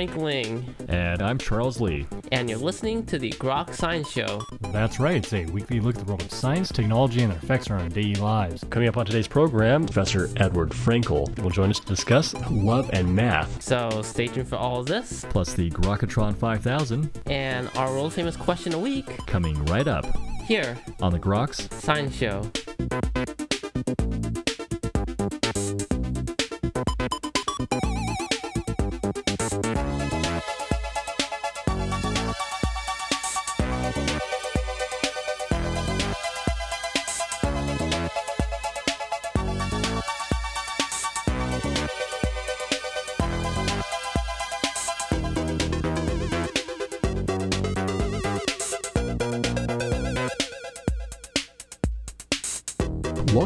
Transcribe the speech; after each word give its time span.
Frank 0.00 0.16
Ling. 0.16 0.74
And 0.88 1.20
I'm 1.20 1.36
Charles 1.36 1.78
Lee. 1.78 2.06
And 2.32 2.48
you're 2.48 2.58
listening 2.58 3.04
to 3.04 3.18
the 3.18 3.32
Grok 3.32 3.74
Science 3.74 4.10
Show. 4.10 4.40
That's 4.72 4.98
right. 4.98 5.16
It's 5.16 5.34
a 5.34 5.44
weekly 5.44 5.78
look 5.78 5.96
at 5.96 6.06
the 6.06 6.10
world 6.10 6.22
of 6.22 6.32
science, 6.32 6.72
technology, 6.72 7.20
and 7.20 7.30
their 7.30 7.38
effects 7.38 7.70
on 7.70 7.82
our 7.82 7.88
daily 7.90 8.14
lives. 8.14 8.64
Coming 8.70 8.88
up 8.88 8.96
on 8.96 9.04
today's 9.04 9.28
program, 9.28 9.84
Professor 9.84 10.30
Edward 10.36 10.70
Frenkel 10.70 11.38
will 11.40 11.50
join 11.50 11.68
us 11.68 11.80
to 11.80 11.86
discuss 11.86 12.32
love 12.50 12.88
and 12.94 13.14
math. 13.14 13.60
So 13.60 14.00
stay 14.00 14.28
tuned 14.28 14.48
for 14.48 14.56
all 14.56 14.80
of 14.80 14.86
this. 14.86 15.26
Plus 15.28 15.52
the 15.52 15.70
Grokatron 15.70 16.34
5000. 16.34 17.10
And 17.26 17.68
our 17.76 17.92
world 17.92 18.14
famous 18.14 18.36
question 18.36 18.72
a 18.72 18.78
week. 18.78 19.04
Coming 19.26 19.62
right 19.66 19.86
up. 19.86 20.06
Here. 20.46 20.78
On 21.02 21.12
the 21.12 21.18
Groks 21.18 21.70
Science 21.74 22.14
Show. 22.14 22.50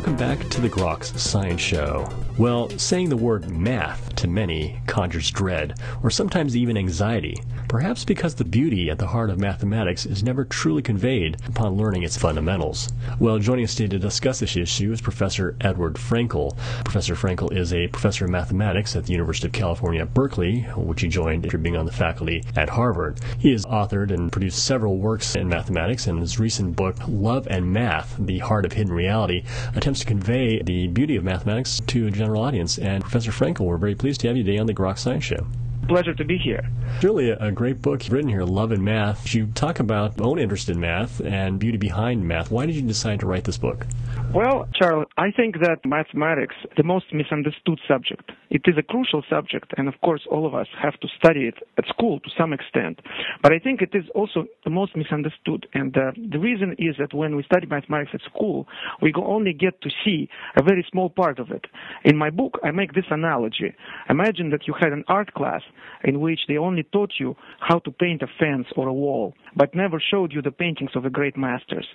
Welcome 0.05 0.19
back 0.19 0.51
to 0.51 0.61
the 0.61 0.69
Groks 0.69 1.19
Science 1.19 1.63
Show. 1.63 2.07
Well, 2.37 2.69
saying 2.79 3.09
the 3.09 3.17
word 3.17 3.49
math 3.49 4.15
to 4.17 4.29
many 4.29 4.79
conjures 4.87 5.31
dread, 5.31 5.81
or 6.03 6.11
sometimes 6.11 6.59
even 6.59 6.77
anxiety, 6.77 7.39
perhaps 7.75 8.05
because 8.05 8.37
the 8.37 8.45
beauty 8.45 8.89
at 8.89 9.01
the 9.01 9.07
heart 9.09 9.31
of 9.31 9.41
mathematics 9.41 10.07
is 10.07 10.23
never 10.23 10.45
truly 10.45 10.81
conveyed 10.81 11.37
upon 11.49 11.77
learning 11.77 12.05
its 12.05 12.17
fundamentals. 12.17 12.93
Well, 13.19 13.41
joining 13.41 13.65
us 13.65 13.75
today 13.75 13.89
to 13.89 13.99
discuss 13.99 14.39
this 14.39 14.57
issue 14.57 14.93
is 14.93 15.01
Professor 15.01 15.57
Edward 15.61 15.95
Frenkel. 15.95 16.57
Professor 16.85 17.17
Frenkel 17.17 17.53
is 17.53 17.73
a 17.73 17.89
professor 17.89 18.27
of 18.27 18.31
mathematics 18.31 18.95
at 18.95 19.07
the 19.07 19.13
University 19.13 19.49
of 19.49 19.53
California 19.55 20.03
at 20.03 20.15
Berkeley, 20.15 20.61
which 20.77 21.01
he 21.01 21.09
joined 21.09 21.45
after 21.45 21.59
being 21.59 21.77
on 21.77 21.85
the 21.85 21.91
faculty 21.91 22.45
at 22.55 22.69
Harvard. 22.69 23.19
He 23.41 23.51
has 23.51 23.67
authored 23.67 24.13
and 24.13 24.31
produced 24.31 24.63
several 24.63 24.99
works 24.99 25.35
in 25.35 25.49
mathematics, 25.49 26.07
and 26.07 26.21
his 26.21 26.39
recent 26.39 26.77
book, 26.77 26.95
Love 27.09 27.49
and 27.51 27.73
Math 27.73 28.15
The 28.21 28.39
Heart 28.39 28.67
of 28.67 28.75
Hidden 28.75 28.93
Reality, 28.93 29.43
attempts 29.75 29.99
to 29.99 30.07
convey 30.07 30.63
the 30.63 30.87
beauty 30.87 31.17
of 31.17 31.25
mathematics 31.25 31.81
to 31.89 32.07
a 32.07 32.13
general 32.13 32.45
audience. 32.45 32.79
And 32.79 33.03
Professor 33.03 33.33
Frenkel, 33.33 33.67
we're 33.67 33.79
very 33.79 33.97
pleased 33.97 34.21
to 34.21 34.29
have 34.29 34.37
you 34.37 34.45
today 34.45 34.59
on 34.59 34.67
the 34.67 34.75
Grok 34.75 34.97
Science 34.97 35.25
Show. 35.25 35.49
Pleasure 35.89 36.15
to 36.15 36.25
be 36.25 36.39
here. 36.39 36.67
Really 37.03 37.31
a, 37.31 37.37
a 37.39 37.53
great 37.53 37.83
book 37.83 38.03
written 38.09 38.29
here, 38.29 38.43
Love 38.43 38.73
and 38.73 38.83
Math. 38.83 39.35
You 39.35 39.47
talk 39.49 39.81
about 39.81 40.21
own 40.21 40.39
interest 40.39 40.69
in 40.69 40.81
math 40.81 41.21
and 41.21 41.59
beauty 41.59 41.77
behind 41.77 42.27
math. 42.27 42.51
Why 42.51 42.65
did 42.67 42.75
you 42.75 42.83
decide 42.83 43.21
to 43.21 43.27
write 43.27 43.45
this 43.45 43.59
book? 43.59 43.87
Well, 44.35 44.67
Charles, 44.75 45.07
I 45.17 45.31
think 45.31 45.61
that 45.61 45.87
mathematics 45.87 46.57
the 46.77 46.83
most 46.83 47.05
misunderstood 47.13 47.79
subject. 47.87 48.33
It 48.51 48.63
is 48.67 48.75
a 48.77 48.83
crucial 48.83 49.23
subject, 49.31 49.73
and 49.77 49.87
of 49.87 49.95
course, 50.01 50.23
all 50.29 50.45
of 50.45 50.57
us 50.57 50.67
have 50.83 50.99
to 51.03 51.09
study 51.17 51.47
it 51.47 51.55
at 51.79 51.87
school 51.87 52.19
to 52.19 52.31
some 52.37 52.53
extent. 52.53 52.99
But 53.43 53.53
I 53.53 53.61
think 53.61 53.81
it 53.81 53.91
is 53.95 54.07
also 54.13 54.47
the 54.65 54.71
most 54.71 54.97
misunderstood, 54.97 55.69
and 55.73 55.97
uh, 55.97 56.11
the 56.33 56.41
reason 56.41 56.75
is 56.81 56.97
that 56.99 57.15
when 57.15 57.37
we 57.37 57.45
study 57.45 57.69
mathematics 57.69 58.11
at 58.13 58.23
school, 58.23 58.67
we 59.01 59.13
only 59.17 59.53
get 59.53 59.81
to 59.83 59.91
see 60.05 60.29
a 60.57 60.65
very 60.65 60.85
small 60.91 61.11
part 61.11 61.39
of 61.39 61.53
it. 61.53 61.67
In 62.05 62.17
my 62.17 62.31
book, 62.31 62.59
I 62.65 62.73
make 62.73 62.93
this 62.93 63.07
analogy. 63.11 63.73
Imagine 64.11 64.51
that 64.51 64.67
you 64.67 64.75
had 64.77 64.93
an 64.93 65.05
art 65.07 65.33
class 65.35 65.63
in 66.03 66.19
which 66.19 66.41
they 66.49 66.57
only 66.57 66.83
taught 66.83 67.13
you 67.21 67.37
how 67.61 67.79
to 67.79 67.93
paint 67.93 68.21
a 68.23 68.27
fence 68.41 68.67
or 68.77 68.89
a 68.89 68.93
wall, 68.93 69.33
but 69.57 69.75
never 69.75 70.01
showed 70.01 70.33
you 70.33 70.43
the 70.43 70.51
paintings 70.51 70.91
of 70.95 71.03
the 71.03 71.11
great 71.11 71.37
masters. 71.37 71.87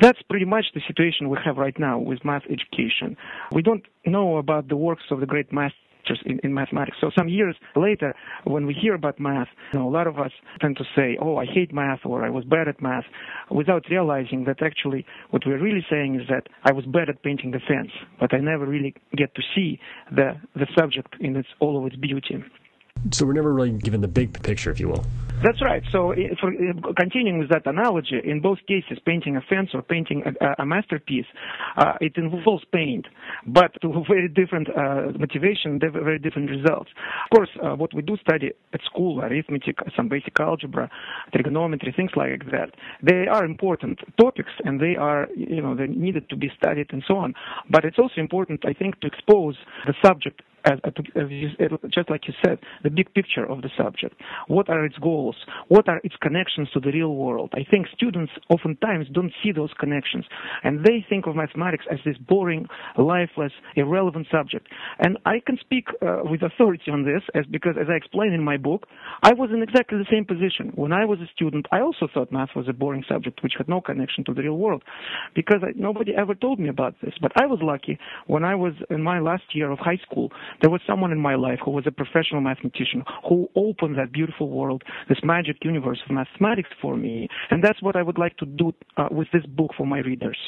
That's 0.00 0.20
pretty 0.28 0.44
much 0.44 0.66
the 0.74 0.80
situation 0.86 1.28
we 1.28 1.38
have 1.44 1.56
right 1.56 1.78
now 1.78 1.98
with 1.98 2.24
math 2.24 2.42
education. 2.50 3.16
We 3.52 3.62
don't 3.62 3.84
know 4.06 4.38
about 4.38 4.68
the 4.68 4.76
works 4.76 5.04
of 5.10 5.20
the 5.20 5.26
great 5.26 5.52
masters 5.52 5.78
in, 6.24 6.38
in, 6.42 6.52
mathematics. 6.52 6.98
So 7.00 7.10
some 7.16 7.28
years 7.28 7.56
later, 7.76 8.14
when 8.44 8.66
we 8.66 8.74
hear 8.74 8.94
about 8.94 9.18
math, 9.18 9.48
you 9.72 9.78
know, 9.78 9.88
a 9.88 9.90
lot 9.90 10.06
of 10.06 10.18
us 10.18 10.32
tend 10.60 10.76
to 10.76 10.84
say, 10.94 11.16
"Oh, 11.20 11.36
I 11.36 11.46
hate 11.46 11.72
math," 11.72 12.00
or 12.04 12.24
"I 12.24 12.30
was 12.30 12.44
bad 12.44 12.68
at 12.68 12.82
math," 12.82 13.04
without 13.50 13.84
realizing 13.90 14.44
that 14.44 14.62
actually 14.62 15.06
what 15.30 15.46
we're 15.46 15.62
really 15.62 15.84
saying 15.88 16.20
is 16.20 16.28
that 16.28 16.48
I 16.64 16.72
was 16.72 16.84
bad 16.84 17.08
at 17.08 17.22
painting 17.22 17.52
the 17.52 17.60
fence, 17.60 17.92
but 18.20 18.34
I 18.34 18.38
never 18.38 18.66
really 18.66 18.94
get 19.16 19.34
to 19.34 19.42
see 19.54 19.80
the 20.10 20.36
the 20.54 20.66
subject 20.78 21.16
in 21.20 21.36
its 21.36 21.48
all 21.58 21.78
of 21.78 21.86
its 21.86 21.96
beauty. 21.96 22.44
So 23.12 23.26
we're 23.26 23.34
never 23.34 23.52
really 23.52 23.72
given 23.72 24.00
the 24.00 24.08
big 24.08 24.42
picture, 24.42 24.70
if 24.70 24.80
you 24.80 24.88
will. 24.88 25.04
That's 25.42 25.60
right. 25.60 25.82
So, 25.92 26.14
for, 26.40 26.52
continuing 26.96 27.38
with 27.38 27.50
that 27.50 27.66
analogy, 27.66 28.18
in 28.24 28.40
both 28.40 28.58
cases, 28.66 28.98
painting 29.04 29.36
a 29.36 29.42
fence 29.42 29.70
or 29.74 29.82
painting 29.82 30.22
a, 30.40 30.62
a 30.62 30.64
masterpiece, 30.64 31.26
uh, 31.76 31.92
it 32.00 32.16
involves 32.16 32.64
paint, 32.72 33.06
but 33.46 33.70
to 33.82 34.04
very 34.08 34.28
different 34.28 34.68
uh, 34.70 35.12
motivation, 35.18 35.78
very 35.78 36.18
different 36.18 36.50
results. 36.50 36.90
Of 37.24 37.36
course, 37.36 37.50
uh, 37.62 37.76
what 37.76 37.92
we 37.92 38.00
do 38.00 38.16
study 38.16 38.52
at 38.72 38.80
school, 38.86 39.20
arithmetic, 39.20 39.76
some 39.94 40.08
basic 40.08 40.40
algebra, 40.40 40.90
trigonometry, 41.32 41.92
things 41.94 42.12
like 42.16 42.50
that, 42.50 42.70
they 43.02 43.26
are 43.30 43.44
important 43.44 43.98
topics 44.18 44.52
and 44.64 44.80
they 44.80 44.96
are, 44.96 45.28
you 45.36 45.60
know, 45.60 45.74
they 45.74 45.88
needed 45.88 46.30
to 46.30 46.36
be 46.36 46.50
studied 46.56 46.86
and 46.90 47.04
so 47.06 47.16
on. 47.16 47.34
But 47.68 47.84
it's 47.84 47.98
also 47.98 48.20
important, 48.20 48.64
I 48.64 48.72
think, 48.72 48.98
to 49.00 49.06
expose 49.06 49.56
the 49.86 49.94
subject 50.02 50.40
as, 50.64 50.78
as 50.86 51.30
you, 51.30 51.48
just 51.90 52.10
like 52.10 52.26
you 52.26 52.34
said, 52.44 52.58
the 52.82 52.90
big 52.90 53.12
picture 53.14 53.44
of 53.44 53.62
the 53.62 53.70
subject. 53.76 54.20
What 54.48 54.68
are 54.68 54.84
its 54.84 54.96
goals? 54.98 55.36
What 55.68 55.88
are 55.88 56.00
its 56.04 56.16
connections 56.20 56.68
to 56.72 56.80
the 56.80 56.90
real 56.90 57.14
world? 57.14 57.52
I 57.54 57.64
think 57.70 57.86
students 57.94 58.32
oftentimes 58.48 59.06
don't 59.12 59.32
see 59.42 59.52
those 59.52 59.72
connections, 59.78 60.24
and 60.62 60.84
they 60.84 61.04
think 61.08 61.26
of 61.26 61.36
mathematics 61.36 61.84
as 61.90 61.98
this 62.04 62.16
boring, 62.18 62.66
lifeless, 62.96 63.52
irrelevant 63.76 64.26
subject. 64.30 64.68
And 64.98 65.18
I 65.26 65.40
can 65.46 65.58
speak 65.60 65.88
uh, 66.00 66.20
with 66.24 66.42
authority 66.42 66.90
on 66.90 67.04
this, 67.04 67.22
as 67.34 67.44
because 67.50 67.76
as 67.80 67.88
I 67.90 67.94
explain 67.94 68.32
in 68.32 68.42
my 68.42 68.56
book, 68.56 68.86
I 69.22 69.32
was 69.34 69.50
in 69.52 69.62
exactly 69.62 69.98
the 69.98 70.06
same 70.10 70.24
position. 70.24 70.72
When 70.74 70.92
I 70.92 71.04
was 71.04 71.18
a 71.20 71.26
student, 71.34 71.66
I 71.72 71.80
also 71.80 72.08
thought 72.12 72.32
math 72.32 72.50
was 72.56 72.68
a 72.68 72.72
boring 72.72 73.04
subject 73.08 73.42
which 73.42 73.54
had 73.58 73.68
no 73.68 73.80
connection 73.80 74.24
to 74.24 74.34
the 74.34 74.42
real 74.42 74.58
world, 74.58 74.82
because 75.34 75.60
I, 75.62 75.72
nobody 75.76 76.14
ever 76.16 76.34
told 76.34 76.58
me 76.58 76.68
about 76.68 76.94
this. 77.02 77.14
But 77.20 77.32
I 77.36 77.46
was 77.46 77.60
lucky 77.62 77.98
when 78.26 78.44
I 78.44 78.54
was 78.54 78.72
in 78.90 79.02
my 79.02 79.18
last 79.20 79.44
year 79.52 79.70
of 79.70 79.78
high 79.78 80.00
school 80.08 80.32
there 80.60 80.70
was 80.70 80.80
someone 80.86 81.12
in 81.12 81.20
my 81.20 81.34
life 81.34 81.58
who 81.64 81.70
was 81.70 81.86
a 81.86 81.90
professional 81.90 82.40
mathematician 82.40 83.02
who 83.28 83.48
opened 83.56 83.98
that 83.98 84.12
beautiful 84.12 84.48
world, 84.48 84.82
this 85.08 85.18
magic 85.22 85.56
universe 85.62 86.00
of 86.04 86.14
mathematics 86.14 86.70
for 86.80 86.96
me. 86.96 87.28
And 87.50 87.62
that's 87.62 87.82
what 87.82 87.96
I 87.96 88.02
would 88.02 88.18
like 88.18 88.36
to 88.38 88.46
do 88.46 88.72
uh, 88.96 89.08
with 89.10 89.28
this 89.32 89.44
book 89.46 89.72
for 89.76 89.86
my 89.86 89.98
readers. 89.98 90.38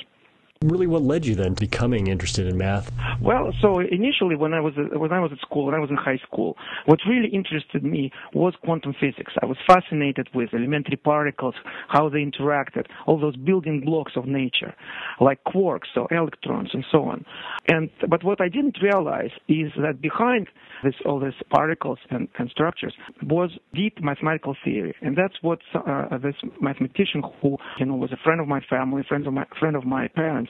Really, 0.62 0.86
what 0.86 1.02
led 1.02 1.26
you 1.26 1.34
then 1.34 1.54
to 1.54 1.60
becoming 1.60 2.06
interested 2.06 2.46
in 2.46 2.56
math? 2.56 2.90
Well, 3.20 3.52
so 3.60 3.78
initially, 3.78 4.36
when 4.36 4.54
I 4.54 4.60
was 4.60 4.72
when 4.74 5.12
I 5.12 5.20
was 5.20 5.30
at 5.30 5.38
school, 5.40 5.66
when 5.66 5.74
I 5.74 5.78
was 5.78 5.90
in 5.90 5.96
high 5.96 6.16
school, 6.26 6.56
what 6.86 6.98
really 7.06 7.28
interested 7.28 7.84
me 7.84 8.10
was 8.32 8.54
quantum 8.64 8.94
physics. 8.98 9.34
I 9.42 9.46
was 9.46 9.58
fascinated 9.66 10.28
with 10.34 10.54
elementary 10.54 10.96
particles, 10.96 11.54
how 11.88 12.08
they 12.08 12.24
interacted, 12.24 12.86
all 13.06 13.20
those 13.20 13.36
building 13.36 13.82
blocks 13.84 14.12
of 14.16 14.24
nature, 14.26 14.74
like 15.20 15.44
quarks 15.44 15.94
or 15.94 16.08
electrons 16.10 16.70
and 16.72 16.86
so 16.90 17.04
on. 17.04 17.26
And 17.68 17.90
but 18.08 18.24
what 18.24 18.40
I 18.40 18.48
didn't 18.48 18.78
realize 18.82 19.32
is 19.48 19.72
that 19.76 20.00
behind 20.00 20.48
this 20.82 20.94
all 21.04 21.20
these 21.20 21.34
particles 21.50 21.98
and, 22.08 22.28
and 22.38 22.48
structures 22.48 22.94
was 23.22 23.50
deep 23.74 24.02
mathematical 24.02 24.56
theory, 24.64 24.94
and 25.02 25.16
that's 25.16 25.34
what 25.42 25.58
uh, 25.74 26.16
this 26.16 26.36
mathematician 26.62 27.22
who 27.42 27.58
you 27.78 27.84
know 27.84 27.94
was 27.94 28.10
a 28.12 28.16
friend 28.24 28.40
of 28.40 28.48
my 28.48 28.60
family, 28.70 29.02
friend 29.06 29.26
of 29.26 29.34
my 29.34 29.44
friend 29.60 29.76
of 29.76 29.84
my 29.84 30.08
parents 30.08 30.45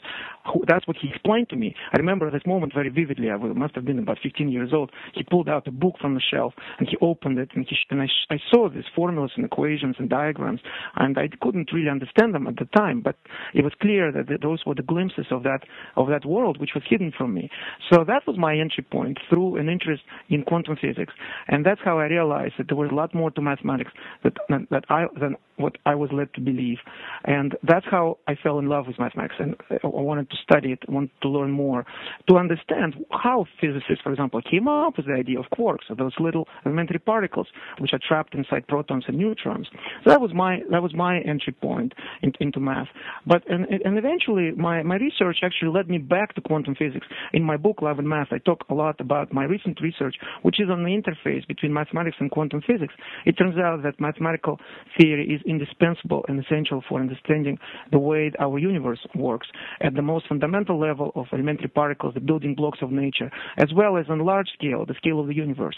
who, 0.52 0.64
that's 0.66 0.87
what 0.87 0.96
he 1.00 1.08
explained 1.08 1.48
to 1.50 1.56
me. 1.56 1.75
I 1.93 1.98
remember 1.98 2.31
this 2.31 2.46
moment 2.46 2.75
very 2.75 2.88
vividly. 2.88 3.31
I 3.31 3.37
must 3.37 3.75
have 3.75 3.84
been 3.84 3.98
about 3.98 4.19
15 4.22 4.48
years 4.50 4.70
old. 4.72 4.90
He 5.14 5.22
pulled 5.22 5.48
out 5.48 5.66
a 5.66 5.70
book 5.70 5.94
from 6.00 6.14
the 6.14 6.20
shelf 6.20 6.54
and 6.78 6.88
he 6.88 6.96
opened 7.00 7.38
it, 7.38 7.50
and, 7.54 7.66
he, 7.69 7.76
and 7.90 8.02
I, 8.02 8.06
I 8.31 8.38
saw 8.50 8.69
these 8.69 8.84
formulas 8.94 9.32
and 9.37 9.44
equations 9.44 9.96
and 9.98 10.08
diagrams, 10.08 10.60
and 10.96 11.19
I 11.19 11.28
couldn't 11.40 11.72
really 11.72 11.90
understand 11.90 12.34
them 12.34 12.46
at 12.46 12.56
the 12.56 12.66
time, 12.76 13.00
but 13.00 13.16
it 13.54 13.64
was 13.64 13.72
clear 13.81 14.12
that 14.12 14.26
those 14.43 14.64
were 14.66 14.75
the 14.75 14.82
glimpses 14.82 15.26
of 15.31 15.43
that 15.43 15.60
of 15.96 16.08
that 16.08 16.25
world 16.25 16.60
which 16.60 16.70
was 16.75 16.84
hidden 16.88 17.12
from 17.16 17.34
me. 17.34 17.50
So 17.90 18.04
that 18.04 18.26
was 18.26 18.37
my 18.38 18.56
entry 18.56 18.84
point 18.84 19.19
through 19.28 19.56
an 19.56 19.69
interest 19.69 20.02
in 20.28 20.43
quantum 20.43 20.76
physics, 20.81 21.12
and 21.48 21.64
that's 21.64 21.81
how 21.84 21.98
I 21.98 22.06
realized 22.06 22.54
that 22.58 22.69
there 22.69 22.76
was 22.76 22.90
a 22.90 22.94
lot 22.94 23.14
more 23.14 23.31
to 23.31 23.43
mathematics 23.43 23.90
that 24.25 24.34
that 24.70 24.84
I 24.88 25.06
than 25.19 25.37
what 25.56 25.76
I 25.87 25.94
was 25.94 26.10
led 26.12 26.32
to 26.34 26.40
believe, 26.40 26.78
and 27.25 27.56
that's 27.62 27.87
how 27.90 28.19
I 28.26 28.34
fell 28.34 28.58
in 28.58 28.66
love 28.69 28.87
with 28.87 28.98
mathematics. 28.98 29.37
And 29.38 29.56
uh, 29.70 29.85
I 29.96 30.02
wanted 30.02 30.30
to 30.30 30.36
study 30.42 30.72
it, 30.72 30.80
I 30.88 30.92
wanted 30.92 31.10
to 31.22 31.28
learn 31.28 31.50
more, 31.50 31.84
to 32.28 32.36
understand 32.36 32.94
how 33.10 33.46
physicists, 33.60 34.02
for 34.02 34.10
example, 34.12 34.40
came 34.42 34.68
up 34.68 34.96
with 34.96 35.06
the 35.06 35.12
idea 35.12 35.38
of 35.38 35.46
quarks, 35.56 35.90
of 35.90 35.98
those 35.98 36.14
little 36.18 36.48
elementary 36.64 36.98
particles 36.98 37.48
which 37.78 37.92
are 37.92 38.00
trapped 38.06 38.34
inside 38.34 38.66
protons 38.68 39.04
and 39.08 39.18
neutrons. 39.18 39.68
So 40.04 40.10
that 40.10 40.20
was 40.20 40.32
my 40.34 40.60
that 40.70 40.82
was 40.82 40.94
my 40.94 41.20
entry 41.20 41.52
point 41.52 41.94
in, 42.22 42.32
into 42.40 42.60
math. 42.60 42.88
But 43.26 43.48
and, 43.50 43.66
and 43.84 43.98
eventually 43.98 44.52
my, 44.52 44.82
my 44.82 44.96
research 44.96 45.38
actually 45.42 45.70
led 45.70 45.88
me 45.88 45.98
back 45.98 46.34
to 46.34 46.40
quantum 46.40 46.74
physics. 46.74 47.06
In 47.32 47.42
my 47.42 47.56
book 47.56 47.82
Love 47.82 47.98
and 47.98 48.08
Math, 48.08 48.28
I 48.30 48.38
talk 48.38 48.64
a 48.68 48.74
lot 48.74 49.00
about 49.00 49.32
my 49.32 49.44
recent 49.44 49.80
research, 49.80 50.16
which 50.42 50.60
is 50.60 50.68
on 50.70 50.84
the 50.84 50.90
interface 50.90 51.46
between 51.46 51.72
mathematics 51.72 52.16
and 52.20 52.30
quantum 52.30 52.62
physics. 52.66 52.94
It 53.24 53.32
turns 53.32 53.58
out 53.58 53.82
that 53.82 54.00
mathematical 54.00 54.58
theory 54.98 55.28
is 55.34 55.40
indispensable 55.46 56.24
and 56.28 56.42
essential 56.42 56.82
for 56.88 57.00
understanding 57.00 57.58
the 57.92 57.98
way 57.98 58.32
our 58.38 58.58
universe 58.58 59.00
works 59.14 59.48
at 59.81 59.94
the 59.94 60.02
most 60.02 60.26
fundamental 60.28 60.78
level 60.78 61.12
of 61.14 61.26
elementary 61.32 61.69
particles, 61.69 62.14
the 62.14 62.20
building 62.20 62.55
blocks 62.55 62.78
of 62.82 62.90
nature, 62.90 63.31
as 63.56 63.73
well 63.75 63.96
as 63.96 64.06
on 64.08 64.19
large 64.20 64.49
scale, 64.55 64.84
the 64.87 64.94
scale 64.94 65.20
of 65.20 65.26
the 65.26 65.34
universe. 65.34 65.76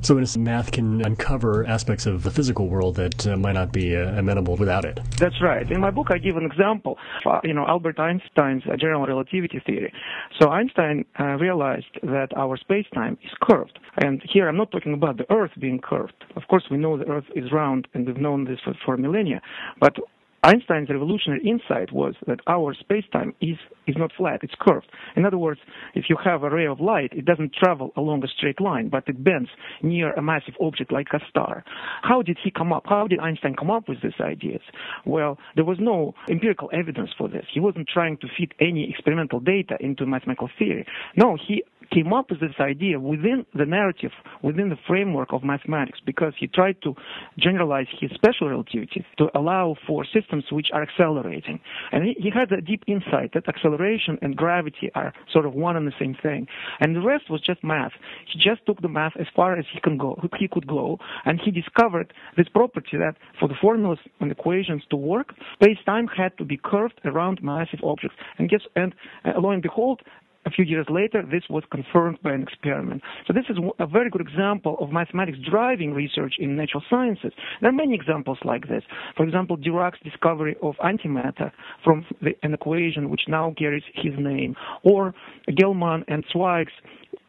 So, 0.00 0.18
in 0.18 0.24
a 0.24 0.38
math 0.38 0.70
can 0.72 1.00
uncover 1.04 1.66
aspects 1.66 2.04
of 2.04 2.24
the 2.24 2.30
physical 2.30 2.68
world 2.68 2.96
that 2.96 3.26
uh, 3.26 3.36
might 3.38 3.52
not 3.52 3.72
be 3.72 3.96
uh, 3.96 4.18
amenable 4.18 4.56
without 4.56 4.84
it. 4.84 5.00
That's 5.18 5.40
right. 5.40 5.70
In 5.70 5.80
my 5.80 5.90
book, 5.90 6.08
I 6.10 6.18
give 6.18 6.36
an 6.36 6.44
example. 6.44 6.98
Uh, 7.24 7.40
you 7.42 7.54
know, 7.54 7.66
Albert 7.66 7.98
Einstein's 7.98 8.64
uh, 8.70 8.76
general 8.76 9.06
relativity 9.06 9.62
theory. 9.64 9.92
So 10.38 10.50
Einstein 10.50 11.06
uh, 11.18 11.36
realized 11.36 11.98
that 12.02 12.28
our 12.36 12.58
space-time 12.58 13.16
is 13.24 13.30
curved, 13.40 13.78
and 13.96 14.22
here 14.30 14.46
I'm 14.46 14.58
not 14.58 14.70
talking 14.72 14.92
about 14.92 15.16
the 15.16 15.30
Earth 15.32 15.52
being 15.58 15.80
curved. 15.80 16.12
Of 16.36 16.42
course, 16.48 16.64
we 16.70 16.76
know 16.76 16.98
the 16.98 17.08
Earth 17.08 17.24
is 17.34 17.50
round, 17.50 17.88
and 17.94 18.06
we've 18.06 18.18
known 18.18 18.44
this 18.44 18.58
for, 18.62 18.74
for 18.84 18.96
millennia. 18.98 19.40
But 19.80 19.96
Einstein's 20.44 20.90
revolutionary 20.90 21.42
insight 21.42 21.90
was 21.90 22.14
that 22.26 22.40
our 22.46 22.74
space-time 22.74 23.34
is, 23.40 23.56
is 23.86 23.96
not 23.96 24.12
flat, 24.14 24.40
it's 24.42 24.52
curved. 24.60 24.86
In 25.16 25.24
other 25.24 25.38
words, 25.38 25.60
if 25.94 26.04
you 26.10 26.18
have 26.22 26.42
a 26.42 26.50
ray 26.50 26.66
of 26.66 26.80
light, 26.80 27.12
it 27.14 27.24
doesn't 27.24 27.54
travel 27.54 27.92
along 27.96 28.22
a 28.22 28.28
straight 28.28 28.60
line, 28.60 28.90
but 28.90 29.04
it 29.06 29.24
bends 29.24 29.48
near 29.82 30.12
a 30.12 30.22
massive 30.22 30.52
object 30.60 30.92
like 30.92 31.08
a 31.14 31.20
star. 31.30 31.64
How 32.02 32.20
did 32.20 32.36
he 32.44 32.50
come 32.50 32.74
up? 32.74 32.82
How 32.86 33.06
did 33.06 33.20
Einstein 33.20 33.56
come 33.56 33.70
up 33.70 33.88
with 33.88 34.02
these 34.02 34.20
ideas? 34.20 34.60
Well, 35.06 35.38
there 35.56 35.64
was 35.64 35.78
no 35.80 36.14
empirical 36.30 36.68
evidence 36.74 37.10
for 37.16 37.26
this. 37.26 37.46
He 37.52 37.60
wasn't 37.60 37.88
trying 37.88 38.18
to 38.18 38.26
fit 38.38 38.52
any 38.60 38.90
experimental 38.90 39.40
data 39.40 39.78
into 39.80 40.04
mathematical 40.04 40.50
theory. 40.58 40.86
No, 41.16 41.38
he 41.48 41.64
came 41.90 42.12
up 42.12 42.30
with 42.30 42.40
this 42.40 42.54
idea 42.60 42.98
within 43.00 43.46
the 43.54 43.66
narrative, 43.66 44.12
within 44.42 44.68
the 44.68 44.78
framework 44.86 45.32
of 45.32 45.44
mathematics, 45.44 46.00
because 46.04 46.32
he 46.38 46.46
tried 46.46 46.76
to 46.82 46.94
generalize 47.38 47.86
his 48.00 48.10
special 48.14 48.48
relativity 48.48 49.04
to 49.18 49.28
allow 49.34 49.76
for 49.86 50.04
systems 50.04 50.44
which 50.50 50.68
are 50.72 50.82
accelerating. 50.82 51.60
And 51.92 52.04
he, 52.04 52.30
had 52.34 52.50
a 52.50 52.60
deep 52.60 52.82
insight 52.88 53.32
that 53.34 53.48
acceleration 53.48 54.18
and 54.20 54.36
gravity 54.36 54.90
are 54.94 55.12
sort 55.32 55.46
of 55.46 55.54
one 55.54 55.76
and 55.76 55.86
the 55.86 55.92
same 56.00 56.16
thing. 56.20 56.48
And 56.80 56.96
the 56.96 57.00
rest 57.00 57.30
was 57.30 57.40
just 57.40 57.62
math. 57.62 57.92
He 58.26 58.38
just 58.38 58.66
took 58.66 58.82
the 58.82 58.88
math 58.88 59.12
as 59.18 59.26
far 59.34 59.56
as 59.56 59.64
he 59.72 59.80
can 59.80 59.96
go, 59.96 60.18
he 60.38 60.48
could 60.48 60.66
go, 60.66 60.98
and 61.24 61.40
he 61.40 61.50
discovered 61.50 62.12
this 62.36 62.48
property 62.48 62.96
that 62.98 63.16
for 63.38 63.48
the 63.48 63.54
formulas 63.60 64.00
and 64.20 64.32
equations 64.32 64.82
to 64.90 64.96
work, 64.96 65.34
space-time 65.54 66.08
had 66.08 66.36
to 66.38 66.44
be 66.44 66.56
curved 66.56 67.00
around 67.04 67.42
massive 67.42 67.80
objects. 67.84 68.16
And 68.38 68.48
guess, 68.48 68.62
and 68.74 68.94
uh, 69.24 69.40
lo 69.40 69.50
and 69.50 69.62
behold, 69.62 70.02
a 70.46 70.50
few 70.50 70.64
years 70.64 70.86
later, 70.88 71.22
this 71.22 71.44
was 71.48 71.64
confirmed 71.70 72.18
by 72.22 72.32
an 72.32 72.42
experiment. 72.42 73.02
So 73.26 73.32
this 73.32 73.44
is 73.48 73.56
a 73.78 73.86
very 73.86 74.10
good 74.10 74.20
example 74.20 74.76
of 74.80 74.90
mathematics 74.90 75.38
driving 75.50 75.92
research 75.94 76.34
in 76.38 76.56
natural 76.56 76.82
sciences. 76.88 77.32
There 77.60 77.70
are 77.70 77.72
many 77.72 77.94
examples 77.94 78.38
like 78.44 78.68
this. 78.68 78.82
For 79.16 79.24
example, 79.24 79.56
Dirac's 79.56 79.98
discovery 80.02 80.56
of 80.62 80.74
antimatter 80.76 81.50
from 81.82 82.04
the, 82.20 82.32
an 82.42 82.54
equation 82.54 83.10
which 83.10 83.22
now 83.28 83.54
carries 83.56 83.82
his 83.94 84.12
name, 84.18 84.54
or 84.82 85.14
Gell-Mann 85.56 86.04
and 86.08 86.24
Zweig's 86.32 86.72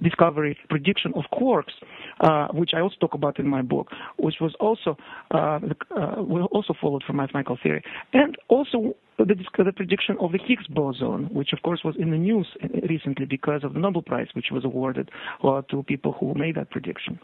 discovery 0.02 0.58
prediction 0.70 1.14
of 1.16 1.24
quarks, 1.34 1.74
uh, 2.22 2.48
which 2.54 2.72
I 2.74 2.82
also 2.82 2.96
talk 3.00 3.14
about 3.14 3.40
in 3.40 3.48
my 3.48 3.62
book, 3.62 3.88
which 4.18 4.36
was 4.40 4.54
also 4.60 4.98
uh, 5.32 5.60
uh, 5.96 6.22
also 6.52 6.74
followed 6.80 7.04
from 7.06 7.18
mathematical 7.18 7.58
theory, 7.62 7.84
and 8.14 8.38
also 8.48 8.96
the, 9.18 9.26
the, 9.26 9.72
prediction 9.72 10.18
of 10.20 10.32
the 10.32 10.40
Higgs 10.46 10.68
boson, 10.68 11.34
which 11.34 11.54
of 11.54 11.62
course 11.62 11.82
was 11.84 11.96
in 11.98 12.12
the 12.12 12.18
news 12.18 12.48
recently 12.90 13.26
because 13.26 13.64
of 13.64 13.74
the 13.74 13.80
Nobel 13.80 14.02
Prize, 14.02 14.28
which 14.34 14.48
was 14.52 14.66
awarded 14.66 15.10
uh, 15.44 15.62
to 15.70 15.84
people 15.84 16.14
who 16.14 16.34
made 16.34 16.56
that 16.56 16.70
prediction. 16.70 17.20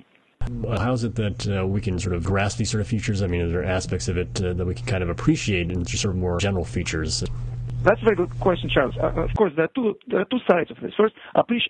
How 0.78 0.94
is 0.94 1.04
it 1.04 1.16
that 1.16 1.48
uh, 1.48 1.68
we 1.68 1.82
can 1.82 2.00
sort 2.00 2.16
of 2.16 2.24
grasp 2.24 2.58
these 2.58 2.72
sort 2.72 2.82
of 2.82 2.88
features? 2.88 3.22
I 3.22 3.28
mean, 3.28 3.42
are 3.42 3.50
there 3.50 3.64
aspects 3.64 4.08
of 4.08 4.18
it 4.18 4.42
uh, 4.42 4.54
that 4.54 4.66
we 4.66 4.74
can 4.74 4.86
kind 4.86 5.04
of 5.04 5.10
appreciate 5.10 5.72
and 5.72 5.88
sort 5.88 6.16
of 6.16 6.20
more 6.20 6.40
general 6.40 6.66
features? 6.66 7.24
That's 7.84 8.00
a 8.00 8.04
very 8.04 8.16
good 8.16 8.30
question, 8.40 8.70
Charles. 8.70 8.94
Uh, 9.02 9.08
of 9.24 9.34
course, 9.36 9.54
there 9.56 9.66
are 9.66 9.74
two 9.74 9.96
there 10.08 10.20
are 10.20 10.26
two 10.26 10.38
sides 10.48 10.70
of 10.70 10.78
this. 10.84 10.94
First, 10.96 11.16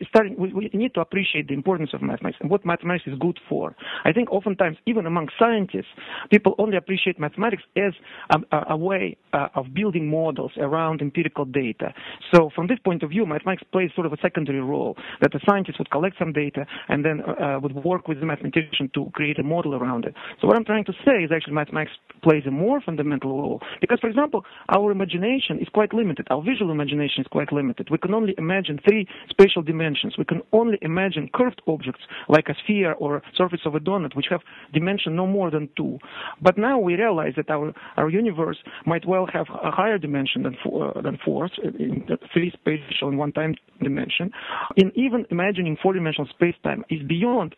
starting 0.10 0.36
we, 0.38 0.52
we, 0.52 0.70
need 0.74 0.94
to 0.96 1.00
appreciate 1.00 1.48
the 1.48 1.54
importance 1.54 1.92
of 1.94 2.02
mathematics 2.02 2.40
and 2.42 2.50
what 2.50 2.66
mathematics 2.66 3.08
is 3.08 3.18
good 3.18 3.40
for. 3.48 3.78
I 4.04 4.12
think 4.12 4.30
oftentimes, 4.30 4.76
even 4.86 5.06
among 5.06 5.30
scientists, 5.40 5.88
people 6.30 6.54
only 6.58 6.76
appreciate 6.76 7.18
mathematics 7.18 7.64
as 7.78 7.94
a, 8.30 8.58
a 8.72 8.76
way 8.78 9.16
uh, 9.32 9.48
of 9.56 9.74
building 9.74 10.10
models 10.10 10.52
around 10.58 11.02
empirical 11.02 11.46
data. 11.46 11.94
So, 12.34 12.50
from 12.54 12.68
this 12.68 12.80
point 12.84 13.04
of 13.04 13.10
view, 13.10 13.26
mathematics 13.26 13.64
plays 13.72 13.92
sort 13.96 14.06
of 14.06 14.12
a 14.12 14.18
secondary 14.22 14.60
role. 14.60 14.98
That 15.22 15.32
the 15.32 15.40
scientist 15.48 15.80
would 15.80 15.92
collect 15.92 16.18
some 16.20 16.34
data 16.34 16.66
and 16.90 17.06
then 17.06 17.22
uh, 17.22 17.58
would 17.62 17.86
work 17.86 18.10
with 18.10 18.20
the 18.20 18.26
mathematician 18.26 18.92
to 18.96 19.10
create 19.14 19.40
a 19.40 19.44
model 19.44 19.76
around 19.76 20.04
it. 20.04 20.14
So, 20.42 20.48
what 20.48 20.58
I'm 20.58 20.66
trying 20.66 20.84
to 20.86 20.94
say 21.06 21.24
is 21.24 21.32
actually 21.34 21.54
mathematics 21.54 21.94
plays 22.22 22.44
a 22.46 22.52
more 22.52 22.82
fundamental 22.82 23.32
role 23.42 23.62
because, 23.80 24.00
for 24.02 24.10
example, 24.10 24.44
our 24.68 24.92
imagination 24.92 25.58
is 25.62 25.70
quite 25.70 25.94
limited. 25.94 26.01
Our 26.30 26.42
visual 26.42 26.72
imagination 26.72 27.22
is 27.22 27.28
quite 27.28 27.52
limited. 27.52 27.90
We 27.90 27.98
can 27.98 28.14
only 28.14 28.34
imagine 28.38 28.80
three 28.88 29.08
spatial 29.30 29.62
dimensions. 29.62 30.16
We 30.18 30.26
can 30.26 30.42
only 30.52 30.78
imagine 30.82 31.30
curved 31.34 31.62
objects 31.68 32.02
like 32.30 32.48
a 32.50 32.56
sphere 32.64 32.94
or 32.94 33.22
surface 33.36 33.62
of 33.66 33.76
a 33.76 33.80
donut, 33.80 34.16
which 34.16 34.28
have 34.30 34.42
dimension 34.74 35.16
no 35.16 35.28
more 35.28 35.52
than 35.52 35.70
two. 35.78 36.00
But 36.42 36.58
now 36.58 36.80
we 36.80 36.96
realize 36.96 37.34
that 37.38 37.50
our, 37.50 37.74
our 37.98 38.10
universe 38.10 38.58
might 38.86 39.06
well 39.08 39.28
have 39.34 39.48
a 39.64 39.72
higher 39.72 39.98
dimension 39.98 40.44
than 40.44 40.58
four, 40.64 40.98
uh, 40.98 41.02
than 41.02 41.18
four 41.24 41.50
in 41.64 42.08
three 42.34 42.52
spatial 42.52 43.10
and 43.10 43.18
one 43.18 43.32
time 43.32 43.56
dimension. 43.82 44.32
And 44.78 44.92
even 44.96 45.26
imagining 45.30 45.78
four-dimensional 45.82 46.30
space-time 46.30 46.84
is 46.90 47.02
beyond. 47.08 47.56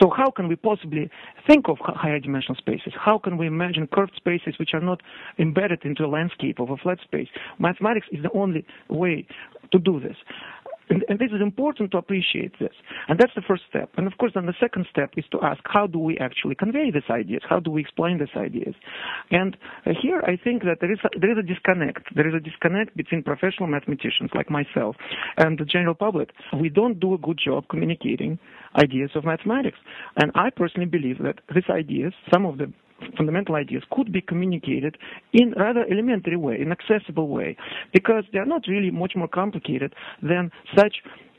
So 0.00 0.10
how 0.14 0.30
can 0.30 0.48
we 0.48 0.56
possibly 0.56 1.10
think 1.46 1.68
of 1.68 1.76
higher 1.80 2.18
dimensional 2.18 2.56
spaces? 2.56 2.92
How 2.98 3.18
can 3.18 3.36
we 3.36 3.46
imagine 3.46 3.86
curved 3.92 4.12
spaces 4.16 4.54
which 4.58 4.70
are 4.74 4.80
not 4.80 5.00
embedded 5.38 5.84
into 5.84 6.04
a 6.04 6.08
landscape 6.08 6.58
of 6.60 6.70
a 6.70 6.76
flat 6.76 6.98
space? 7.02 7.28
Mathematics 7.70 8.08
is 8.10 8.22
the 8.22 8.32
only 8.42 8.64
way 8.88 9.26
to 9.72 9.78
do 9.78 10.00
this. 10.00 10.16
And, 10.90 11.04
and, 11.08 11.18
this 11.20 11.30
is 11.30 11.40
important 11.40 11.92
to 11.92 11.98
appreciate 11.98 12.58
this. 12.58 12.74
And 13.08 13.16
that's 13.16 13.32
the 13.36 13.42
first 13.46 13.62
step. 13.70 13.90
And 13.96 14.08
of 14.08 14.18
course, 14.18 14.32
then 14.34 14.46
the 14.46 14.58
second 14.58 14.86
step 14.90 15.10
is 15.16 15.24
to 15.30 15.38
ask, 15.40 15.60
how 15.64 15.86
do 15.86 16.00
we 16.00 16.18
actually 16.18 16.56
convey 16.56 16.90
these 16.90 17.08
ideas? 17.08 17.42
How 17.48 17.60
do 17.60 17.70
we 17.70 17.80
explain 17.80 18.18
these 18.18 18.34
ideas? 18.36 18.74
And 19.30 19.56
uh, 19.86 19.90
here 20.02 20.20
I 20.26 20.36
think 20.36 20.64
that 20.64 20.78
there 20.80 20.92
is, 20.92 20.98
a, 21.04 21.10
there 21.20 21.30
is 21.30 21.38
a 21.38 21.46
disconnect. 21.46 22.12
There 22.16 22.28
is 22.28 22.34
a 22.34 22.40
disconnect 22.40 22.96
between 22.96 23.22
professional 23.22 23.68
mathematicians 23.68 24.30
like 24.34 24.50
myself 24.50 24.96
and 25.36 25.56
the 25.56 25.64
general 25.64 25.94
public. 25.94 26.30
We 26.60 26.68
don't 26.68 26.98
do 26.98 27.14
a 27.14 27.18
good 27.18 27.38
job 27.42 27.68
communicating 27.70 28.40
ideas 28.76 29.10
of 29.14 29.24
mathematics. 29.24 29.78
And 30.16 30.32
I 30.34 30.50
personally 30.50 30.90
believe 30.90 31.18
that 31.18 31.38
these 31.54 31.70
ideas, 31.70 32.12
some 32.32 32.44
of 32.44 32.58
the 32.58 32.72
fundamental 33.16 33.54
ideas 33.54 33.82
could 33.90 34.12
be 34.12 34.20
communicated 34.20 34.96
in 35.32 35.52
rather 35.52 35.84
elementary 35.90 36.36
way, 36.36 36.60
in 36.60 36.72
accessible 36.72 37.28
way, 37.28 37.56
because 37.92 38.24
they 38.32 38.38
are 38.38 38.46
not 38.46 38.62
really 38.68 38.90
much 38.90 39.12
more 39.16 39.28
complicated 39.28 39.94
than 40.22 40.50
such 40.76 40.96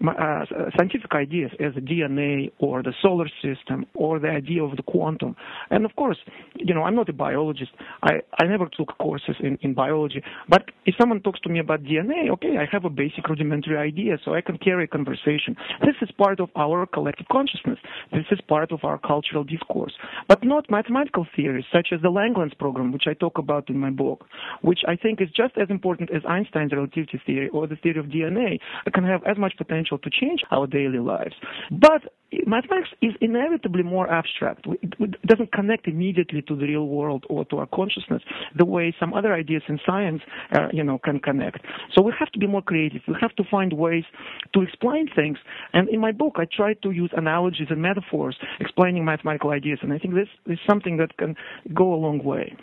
uh, 0.07 0.45
scientific 0.77 1.13
ideas 1.13 1.51
as 1.59 1.73
DNA 1.73 2.51
or 2.59 2.83
the 2.83 2.93
solar 3.01 3.29
system 3.41 3.85
or 3.93 4.19
the 4.19 4.29
idea 4.29 4.63
of 4.63 4.75
the 4.75 4.83
quantum. 4.83 5.35
And 5.69 5.85
of 5.85 5.95
course, 5.95 6.17
you 6.55 6.73
know, 6.73 6.83
I'm 6.83 6.95
not 6.95 7.09
a 7.09 7.13
biologist. 7.13 7.71
I, 8.03 8.21
I 8.39 8.45
never 8.45 8.65
took 8.65 8.97
courses 8.97 9.35
in, 9.39 9.57
in 9.61 9.73
biology. 9.73 10.23
But 10.49 10.71
if 10.85 10.95
someone 10.99 11.21
talks 11.21 11.39
to 11.41 11.49
me 11.49 11.59
about 11.59 11.83
DNA, 11.83 12.29
okay, 12.31 12.57
I 12.57 12.65
have 12.71 12.85
a 12.85 12.89
basic 12.89 13.27
rudimentary 13.27 13.77
idea, 13.77 14.17
so 14.23 14.33
I 14.33 14.41
can 14.41 14.57
carry 14.57 14.85
a 14.85 14.87
conversation. 14.87 15.55
This 15.81 15.95
is 16.01 16.09
part 16.17 16.39
of 16.39 16.49
our 16.55 16.85
collective 16.85 17.27
consciousness. 17.31 17.79
This 18.11 18.25
is 18.31 18.39
part 18.47 18.71
of 18.71 18.83
our 18.83 18.97
cultural 18.97 19.43
discourse. 19.43 19.93
But 20.27 20.43
not 20.43 20.69
mathematical 20.69 21.27
theories 21.35 21.65
such 21.71 21.89
as 21.91 22.01
the 22.01 22.09
Langlands 22.09 22.57
program, 22.57 22.91
which 22.91 23.05
I 23.07 23.13
talk 23.13 23.37
about 23.37 23.69
in 23.69 23.77
my 23.77 23.89
book, 23.89 24.25
which 24.61 24.79
I 24.87 24.95
think 24.95 25.21
is 25.21 25.29
just 25.29 25.57
as 25.57 25.69
important 25.69 26.11
as 26.11 26.21
Einstein's 26.27 26.71
relativity 26.71 27.21
theory 27.25 27.49
or 27.49 27.67
the 27.67 27.75
theory 27.75 27.99
of 27.99 28.07
DNA. 28.07 28.59
Can 28.93 29.05
have 29.05 29.23
as 29.25 29.37
much 29.37 29.53
potential 29.57 29.90
potential 29.91 29.97
to 29.99 30.25
change 30.25 30.41
our 30.51 30.67
daily 30.67 30.99
lives. 30.99 31.35
But 31.71 32.13
mathematics 32.45 32.89
is 33.01 33.13
inevitably 33.21 33.83
more 33.83 34.09
abstract. 34.09 34.65
It 34.81 35.21
doesn't 35.27 35.51
connect 35.51 35.87
immediately 35.87 36.41
to 36.43 36.55
the 36.55 36.65
real 36.65 36.87
world 36.87 37.25
or 37.29 37.45
to 37.45 37.57
our 37.57 37.67
consciousness 37.67 38.21
the 38.57 38.65
way 38.65 38.95
some 38.99 39.13
other 39.13 39.33
ideas 39.33 39.63
in 39.67 39.79
science, 39.85 40.21
uh, 40.53 40.67
you 40.71 40.83
know, 40.83 40.97
can 41.03 41.19
connect. 41.19 41.59
So 41.93 42.01
we 42.01 42.13
have 42.19 42.31
to 42.31 42.39
be 42.39 42.47
more 42.47 42.61
creative. 42.61 43.01
We 43.07 43.15
have 43.21 43.35
to 43.35 43.43
find 43.49 43.73
ways 43.73 44.05
to 44.53 44.61
explain 44.61 45.07
things. 45.13 45.37
And 45.73 45.89
in 45.89 45.99
my 45.99 46.11
book, 46.11 46.35
I 46.37 46.45
try 46.45 46.73
to 46.73 46.91
use 46.91 47.11
analogies 47.15 47.67
and 47.69 47.81
metaphors 47.81 48.37
explaining 48.59 49.05
mathematical 49.05 49.51
ideas. 49.51 49.79
And 49.81 49.91
I 49.93 49.97
think 49.97 50.13
this 50.13 50.29
is 50.45 50.59
something 50.67 50.97
that 50.97 51.17
can 51.17 51.35
go 51.73 51.93
a 51.93 51.99
long 51.99 52.23
way. 52.23 52.55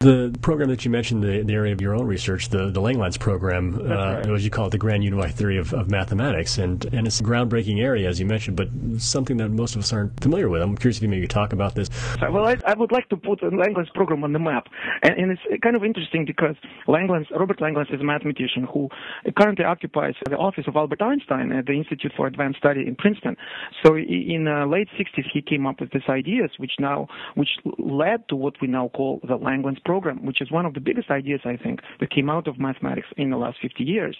The 0.00 0.36
program 0.42 0.68
that 0.68 0.84
you 0.84 0.90
mentioned, 0.90 1.22
the, 1.22 1.42
the 1.42 1.54
area 1.54 1.72
of 1.72 1.80
your 1.80 1.94
own 1.94 2.06
research, 2.06 2.50
the, 2.50 2.70
the 2.70 2.82
Langlands 2.82 3.18
program, 3.18 3.80
uh, 3.80 3.94
right. 3.94 4.30
as 4.30 4.44
you 4.44 4.50
call 4.50 4.66
it, 4.66 4.70
the 4.70 4.76
grand 4.76 5.02
unified 5.02 5.32
theory 5.32 5.56
of, 5.56 5.72
of 5.72 5.90
mathematics. 5.90 6.58
And, 6.58 6.84
and 6.92 7.06
it's 7.06 7.18
a 7.18 7.22
groundbreaking 7.22 7.80
area, 7.80 8.06
as 8.06 8.20
you 8.20 8.26
mentioned, 8.26 8.58
but 8.58 8.68
something 8.98 9.38
that 9.38 9.48
most 9.48 9.74
of 9.74 9.80
us 9.80 9.94
aren't 9.94 10.20
familiar 10.22 10.50
with. 10.50 10.60
I'm 10.60 10.76
curious 10.76 10.98
if 10.98 11.02
you 11.02 11.08
maybe 11.08 11.26
talk 11.26 11.54
about 11.54 11.74
this. 11.74 11.88
Well, 12.20 12.44
I, 12.44 12.58
I 12.66 12.74
would 12.74 12.92
like 12.92 13.08
to 13.08 13.16
put 13.16 13.40
the 13.40 13.46
Langlands 13.46 13.90
program 13.94 14.22
on 14.22 14.34
the 14.34 14.38
map. 14.38 14.66
And, 15.02 15.14
and 15.18 15.32
it's 15.32 15.62
kind 15.62 15.76
of 15.76 15.82
interesting 15.82 16.26
because 16.26 16.56
Langlands, 16.86 17.30
Robert 17.30 17.60
Langlands 17.60 17.92
is 17.94 18.02
a 18.02 18.04
mathematician 18.04 18.68
who 18.70 18.90
currently 19.38 19.64
occupies 19.64 20.12
the 20.28 20.36
office 20.36 20.64
of 20.68 20.76
Albert 20.76 21.00
Einstein 21.00 21.52
at 21.52 21.64
the 21.64 21.72
Institute 21.72 22.12
for 22.14 22.26
Advanced 22.26 22.58
Study 22.58 22.86
in 22.86 22.96
Princeton. 22.96 23.34
So 23.82 23.96
in 23.96 24.44
the 24.44 24.64
uh, 24.64 24.66
late 24.66 24.88
60s, 25.00 25.24
he 25.32 25.40
came 25.40 25.66
up 25.66 25.80
with 25.80 25.90
these 25.92 26.02
ideas, 26.10 26.50
which 26.58 26.72
now, 26.78 27.08
which 27.34 27.48
led 27.78 28.28
to 28.28 28.36
what 28.36 28.60
we 28.60 28.68
now 28.68 28.90
call 28.94 29.20
the 29.22 29.38
Langlands 29.38 29.82
program, 29.86 30.26
which 30.26 30.42
is 30.42 30.50
one 30.50 30.66
of 30.66 30.74
the 30.74 30.80
biggest 30.80 31.10
ideas, 31.10 31.40
I 31.44 31.56
think, 31.56 31.80
that 32.00 32.10
came 32.10 32.28
out 32.28 32.46
of 32.48 32.58
mathematics 32.58 33.08
in 33.16 33.30
the 33.30 33.38
last 33.38 33.56
50 33.62 33.84
years. 33.84 34.16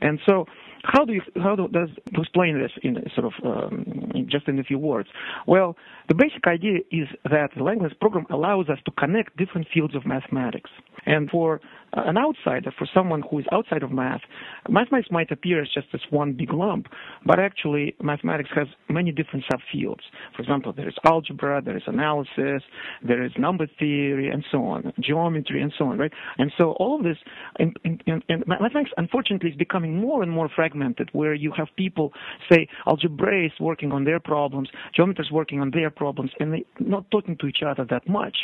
And 0.00 0.18
so, 0.26 0.46
how 0.84 1.04
do 1.04 1.12
you, 1.12 1.22
how 1.36 1.56
do, 1.56 1.68
does 1.68 1.88
to 2.14 2.20
explain 2.20 2.58
this 2.60 2.72
in 2.82 2.96
sort 3.14 3.26
of 3.26 3.32
um, 3.44 4.10
in 4.14 4.28
just 4.30 4.48
in 4.48 4.58
a 4.58 4.64
few 4.64 4.78
words? 4.78 5.08
Well, 5.46 5.76
the 6.08 6.14
basic 6.14 6.46
idea 6.46 6.78
is 6.90 7.08
that 7.24 7.50
the 7.56 7.62
Langlands 7.62 7.98
program 8.00 8.26
allows 8.30 8.68
us 8.68 8.78
to 8.84 8.90
connect 8.92 9.36
different 9.36 9.66
fields 9.72 9.94
of 9.94 10.06
mathematics. 10.06 10.70
And 11.06 11.30
for 11.30 11.60
an 11.94 12.18
outsider, 12.18 12.72
for 12.76 12.86
someone 12.92 13.22
who 13.30 13.38
is 13.38 13.46
outside 13.50 13.82
of 13.82 13.90
math, 13.90 14.20
mathematics 14.68 15.10
might 15.10 15.30
appear 15.30 15.62
as 15.62 15.68
just 15.72 15.86
this 15.92 16.02
one 16.10 16.34
big 16.34 16.52
lump, 16.52 16.86
but 17.24 17.38
actually 17.38 17.94
mathematics 18.02 18.50
has 18.54 18.66
many 18.90 19.10
different 19.10 19.44
subfields. 19.50 20.02
For 20.36 20.42
example, 20.42 20.72
there 20.72 20.88
is 20.88 20.94
algebra, 21.04 21.62
there 21.64 21.76
is 21.76 21.84
analysis, 21.86 22.62
there 23.02 23.24
is 23.24 23.32
number 23.38 23.66
theory, 23.78 24.28
and 24.28 24.44
so 24.50 24.64
on, 24.64 24.92
geometry, 25.00 25.62
and 25.62 25.72
so 25.78 25.86
on, 25.86 25.98
right? 25.98 26.12
And 26.36 26.52
so 26.58 26.72
all 26.72 26.96
of 26.96 27.04
this, 27.04 27.16
and, 27.58 27.78
and 27.84 28.44
mathematics, 28.46 28.90
unfortunately, 28.96 29.50
is 29.50 29.56
becoming 29.56 29.96
more 29.96 30.22
and 30.22 30.30
more 30.30 30.48
fragmented, 30.54 30.67
where 31.12 31.34
you 31.34 31.52
have 31.56 31.68
people, 31.76 32.12
say, 32.50 32.68
algebraists 32.86 33.60
working 33.60 33.92
on 33.92 34.04
their 34.04 34.20
problems, 34.20 34.68
geometers 34.94 35.30
working 35.30 35.60
on 35.60 35.70
their 35.70 35.90
problems, 35.90 36.30
and 36.40 36.52
they 36.52 36.64
not 36.80 37.10
talking 37.10 37.36
to 37.38 37.46
each 37.46 37.62
other 37.66 37.84
that 37.90 38.08
much. 38.08 38.36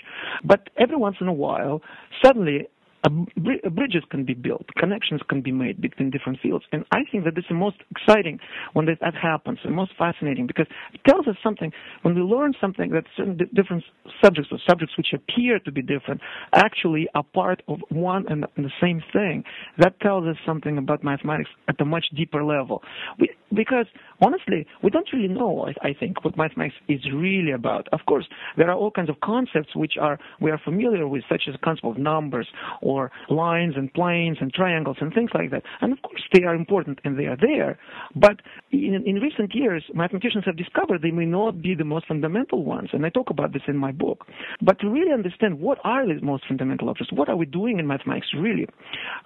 But 0.44 0.70
every 0.78 0.96
once 0.96 1.16
in 1.20 1.28
a 1.28 1.32
while, 1.32 1.82
suddenly 2.24 2.66
bridges 3.06 4.02
can 4.10 4.24
be 4.24 4.34
built, 4.34 4.66
connections 4.76 5.20
can 5.28 5.42
be 5.42 5.52
made 5.52 5.80
between 5.80 6.10
different 6.10 6.38
fields. 6.40 6.64
And 6.72 6.84
I 6.92 7.00
think 7.10 7.24
that 7.24 7.34
this 7.34 7.44
is 7.44 7.48
the 7.50 7.54
most 7.54 7.76
exciting 7.90 8.38
when 8.72 8.86
that 8.86 9.14
happens, 9.14 9.58
the 9.64 9.70
most 9.70 9.92
fascinating, 9.98 10.46
because 10.46 10.66
it 10.92 11.00
tells 11.06 11.26
us 11.28 11.36
something, 11.42 11.72
when 12.02 12.14
we 12.14 12.22
learn 12.22 12.54
something 12.60 12.90
that 12.90 13.04
certain 13.16 13.38
different 13.54 13.84
subjects 14.22 14.50
or 14.52 14.58
subjects 14.68 14.96
which 14.96 15.12
appear 15.12 15.58
to 15.58 15.72
be 15.72 15.82
different 15.82 16.20
actually 16.54 17.08
are 17.14 17.22
part 17.22 17.62
of 17.68 17.80
one 17.90 18.26
and 18.28 18.46
the 18.56 18.70
same 18.80 19.02
thing, 19.12 19.44
that 19.78 19.98
tells 20.00 20.26
us 20.26 20.36
something 20.46 20.78
about 20.78 21.04
mathematics 21.04 21.50
at 21.68 21.80
a 21.80 21.84
much 21.84 22.06
deeper 22.16 22.44
level. 22.44 22.82
We, 23.18 23.30
because 23.54 23.86
honestly, 24.20 24.66
we 24.82 24.90
don't 24.90 25.08
really 25.12 25.28
know, 25.28 25.66
I, 25.66 25.88
I 25.88 25.94
think, 25.98 26.24
what 26.24 26.36
mathematics 26.36 26.76
is 26.88 27.00
really 27.12 27.52
about. 27.52 27.88
Of 27.92 28.00
course, 28.06 28.26
there 28.56 28.70
are 28.70 28.74
all 28.76 28.90
kinds 28.90 29.10
of 29.10 29.20
concepts 29.20 29.74
which 29.74 29.94
are 30.00 30.18
we 30.40 30.50
are 30.50 30.60
familiar 30.64 31.06
with, 31.08 31.24
such 31.28 31.42
as 31.48 31.54
the 31.54 31.58
concept 31.58 31.86
of 31.86 31.98
numbers 31.98 32.48
or 32.82 33.10
lines 33.28 33.74
and 33.76 33.92
planes 33.92 34.38
and 34.40 34.52
triangles 34.52 34.96
and 35.00 35.12
things 35.12 35.30
like 35.34 35.50
that. 35.50 35.62
And 35.80 35.92
of 35.92 36.02
course, 36.02 36.22
they 36.32 36.44
are 36.44 36.54
important 36.54 37.00
and 37.04 37.18
they 37.18 37.26
are 37.26 37.36
there. 37.36 37.78
But 38.14 38.40
in, 38.70 39.02
in 39.06 39.16
recent 39.16 39.54
years, 39.54 39.84
mathematicians 39.94 40.44
have 40.46 40.56
discovered 40.56 41.02
they 41.02 41.10
may 41.10 41.26
not 41.26 41.60
be 41.62 41.74
the 41.74 41.84
most 41.84 42.06
fundamental 42.06 42.64
ones. 42.64 42.90
And 42.92 43.04
I 43.04 43.10
talk 43.10 43.30
about 43.30 43.52
this 43.52 43.62
in 43.68 43.76
my 43.76 43.92
book. 43.92 44.26
But 44.62 44.80
to 44.80 44.88
really 44.88 45.12
understand 45.12 45.58
what 45.58 45.78
are 45.84 46.06
the 46.06 46.20
most 46.20 46.44
fundamental 46.46 46.88
objects, 46.88 47.12
what 47.12 47.28
are 47.28 47.36
we 47.36 47.46
doing 47.46 47.78
in 47.78 47.86
mathematics 47.86 48.28
really, 48.36 48.66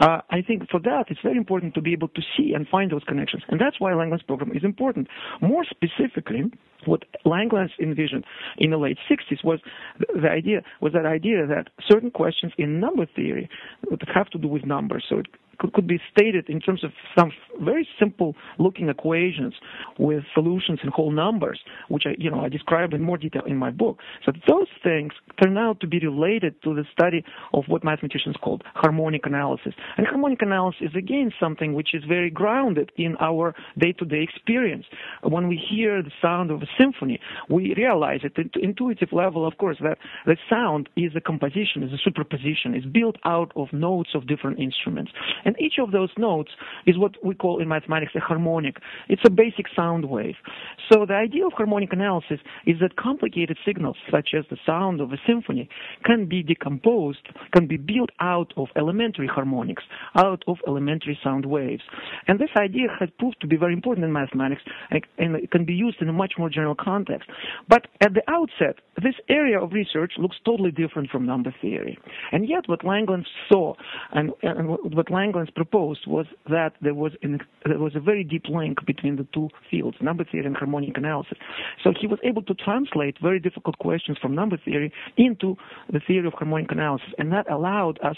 uh, 0.00 0.20
I 0.30 0.42
think 0.42 0.68
for 0.70 0.80
that 0.80 1.04
it's 1.08 1.20
very 1.22 1.36
important 1.36 1.74
to 1.74 1.80
be 1.80 1.92
able 1.92 2.08
to 2.08 2.22
see 2.36 2.52
and 2.54 2.66
find 2.68 2.90
those 2.90 3.04
connections. 3.04 3.42
And 3.48 3.60
that's 3.60 3.80
why 3.80 3.92
Langlands 3.92 4.17
program 4.22 4.52
is 4.54 4.64
important. 4.64 5.08
More 5.40 5.64
specifically, 5.64 6.44
what 6.86 7.04
Langlands 7.26 7.70
envisioned 7.80 8.24
in 8.58 8.70
the 8.70 8.76
late 8.78 8.98
60s 9.10 9.44
was 9.44 9.60
the 9.98 10.28
idea 10.28 10.62
was 10.80 10.92
that 10.92 11.06
idea 11.06 11.46
that 11.46 11.68
certain 11.88 12.10
questions 12.10 12.52
in 12.58 12.80
number 12.80 13.06
theory 13.06 13.48
that 13.90 14.00
have 14.14 14.28
to 14.30 14.38
do 14.38 14.48
with 14.48 14.64
numbers. 14.64 15.04
So 15.08 15.18
it 15.18 15.26
could, 15.58 15.86
be 15.86 16.00
stated 16.10 16.48
in 16.48 16.60
terms 16.60 16.84
of 16.84 16.90
some 17.16 17.32
very 17.60 17.88
simple 17.98 18.34
looking 18.58 18.88
equations 18.88 19.54
with 19.98 20.22
solutions 20.34 20.80
in 20.82 20.90
whole 20.90 21.10
numbers, 21.10 21.60
which 21.88 22.04
I, 22.06 22.14
you 22.18 22.30
know, 22.30 22.40
I 22.40 22.48
describe 22.48 22.92
in 22.92 23.02
more 23.02 23.16
detail 23.16 23.42
in 23.46 23.56
my 23.56 23.70
book. 23.70 23.98
So 24.24 24.32
those 24.46 24.66
things 24.82 25.12
turn 25.42 25.56
out 25.56 25.80
to 25.80 25.86
be 25.86 25.98
related 25.98 26.60
to 26.62 26.74
the 26.74 26.84
study 26.92 27.24
of 27.52 27.64
what 27.68 27.84
mathematicians 27.84 28.36
called 28.42 28.62
harmonic 28.74 29.26
analysis. 29.26 29.74
And 29.96 30.06
harmonic 30.06 30.42
analysis 30.42 30.88
is 30.90 30.94
again 30.96 31.32
something 31.40 31.74
which 31.74 31.94
is 31.94 32.04
very 32.04 32.30
grounded 32.30 32.92
in 32.96 33.16
our 33.20 33.54
day-to-day 33.78 34.22
experience. 34.22 34.84
When 35.22 35.48
we 35.48 35.56
hear 35.56 36.02
the 36.02 36.12
sound 36.20 36.50
of 36.50 36.62
a 36.62 36.66
symphony, 36.78 37.20
we 37.48 37.74
realize 37.76 38.20
at 38.24 38.34
the 38.34 38.48
intuitive 38.60 39.12
level, 39.12 39.46
of 39.46 39.58
course, 39.58 39.78
that 39.80 39.98
the 40.26 40.36
sound 40.48 40.88
is 40.96 41.12
a 41.16 41.20
composition, 41.20 41.82
is 41.82 41.92
a 41.92 41.98
superposition, 42.02 42.74
is 42.74 42.84
built 42.84 43.16
out 43.24 43.52
of 43.56 43.72
notes 43.72 44.10
of 44.14 44.26
different 44.26 44.58
instruments. 44.58 45.12
And 45.48 45.58
each 45.58 45.78
of 45.78 45.92
those 45.92 46.10
notes 46.18 46.50
is 46.84 46.98
what 46.98 47.12
we 47.24 47.34
call 47.34 47.58
in 47.58 47.68
mathematics 47.68 48.12
a 48.14 48.20
harmonic. 48.20 48.76
It's 49.08 49.22
a 49.24 49.30
basic 49.30 49.64
sound 49.74 50.04
wave. 50.04 50.34
So 50.92 51.06
the 51.06 51.14
idea 51.14 51.46
of 51.46 51.54
harmonic 51.54 51.90
analysis 51.94 52.40
is 52.66 52.76
that 52.82 52.96
complicated 52.96 53.56
signals, 53.64 53.96
such 54.10 54.34
as 54.36 54.44
the 54.50 54.58
sound 54.66 55.00
of 55.00 55.10
a 55.10 55.16
symphony, 55.26 55.70
can 56.04 56.26
be 56.26 56.42
decomposed, 56.42 57.26
can 57.54 57.66
be 57.66 57.78
built 57.78 58.10
out 58.20 58.52
of 58.58 58.68
elementary 58.76 59.26
harmonics, 59.26 59.84
out 60.16 60.44
of 60.46 60.58
elementary 60.66 61.18
sound 61.24 61.46
waves. 61.46 61.82
And 62.26 62.38
this 62.38 62.50
idea 62.58 62.88
has 63.00 63.08
proved 63.18 63.40
to 63.40 63.46
be 63.46 63.56
very 63.56 63.72
important 63.72 64.04
in 64.04 64.12
mathematics 64.12 64.60
and 64.90 65.34
it 65.36 65.50
can 65.50 65.64
be 65.64 65.72
used 65.72 66.02
in 66.02 66.10
a 66.10 66.12
much 66.12 66.34
more 66.36 66.50
general 66.50 66.74
context. 66.74 67.30
But 67.70 67.86
at 68.02 68.12
the 68.12 68.22
outset, 68.28 68.82
this 69.02 69.14
area 69.30 69.58
of 69.58 69.72
research 69.72 70.12
looks 70.18 70.36
totally 70.44 70.72
different 70.72 71.08
from 71.08 71.24
number 71.24 71.54
theory. 71.62 71.98
And 72.32 72.46
yet 72.46 72.64
what 72.66 72.80
Langlands 72.80 73.28
saw 73.50 73.72
and, 74.12 74.32
and 74.42 74.68
what 74.68 75.06
Langlands 75.06 75.37
proposed 75.54 76.06
was 76.06 76.26
that 76.48 76.72
there 76.80 76.94
was 76.94 77.12
an, 77.22 77.40
there 77.64 77.78
was 77.78 77.94
a 77.94 78.00
very 78.00 78.24
deep 78.24 78.44
link 78.48 78.84
between 78.86 79.16
the 79.16 79.26
two 79.32 79.48
fields, 79.70 79.96
number 80.00 80.24
theory 80.24 80.46
and 80.46 80.56
harmonic 80.56 80.96
analysis. 80.96 81.38
So 81.82 81.92
he 81.98 82.06
was 82.06 82.18
able 82.24 82.42
to 82.42 82.54
translate 82.54 83.16
very 83.22 83.40
difficult 83.40 83.78
questions 83.78 84.18
from 84.20 84.34
number 84.34 84.56
theory 84.64 84.92
into 85.16 85.56
the 85.92 86.00
theory 86.00 86.26
of 86.26 86.34
harmonic 86.34 86.72
analysis, 86.72 87.08
and 87.18 87.32
that 87.32 87.50
allowed 87.50 87.98
us, 88.02 88.16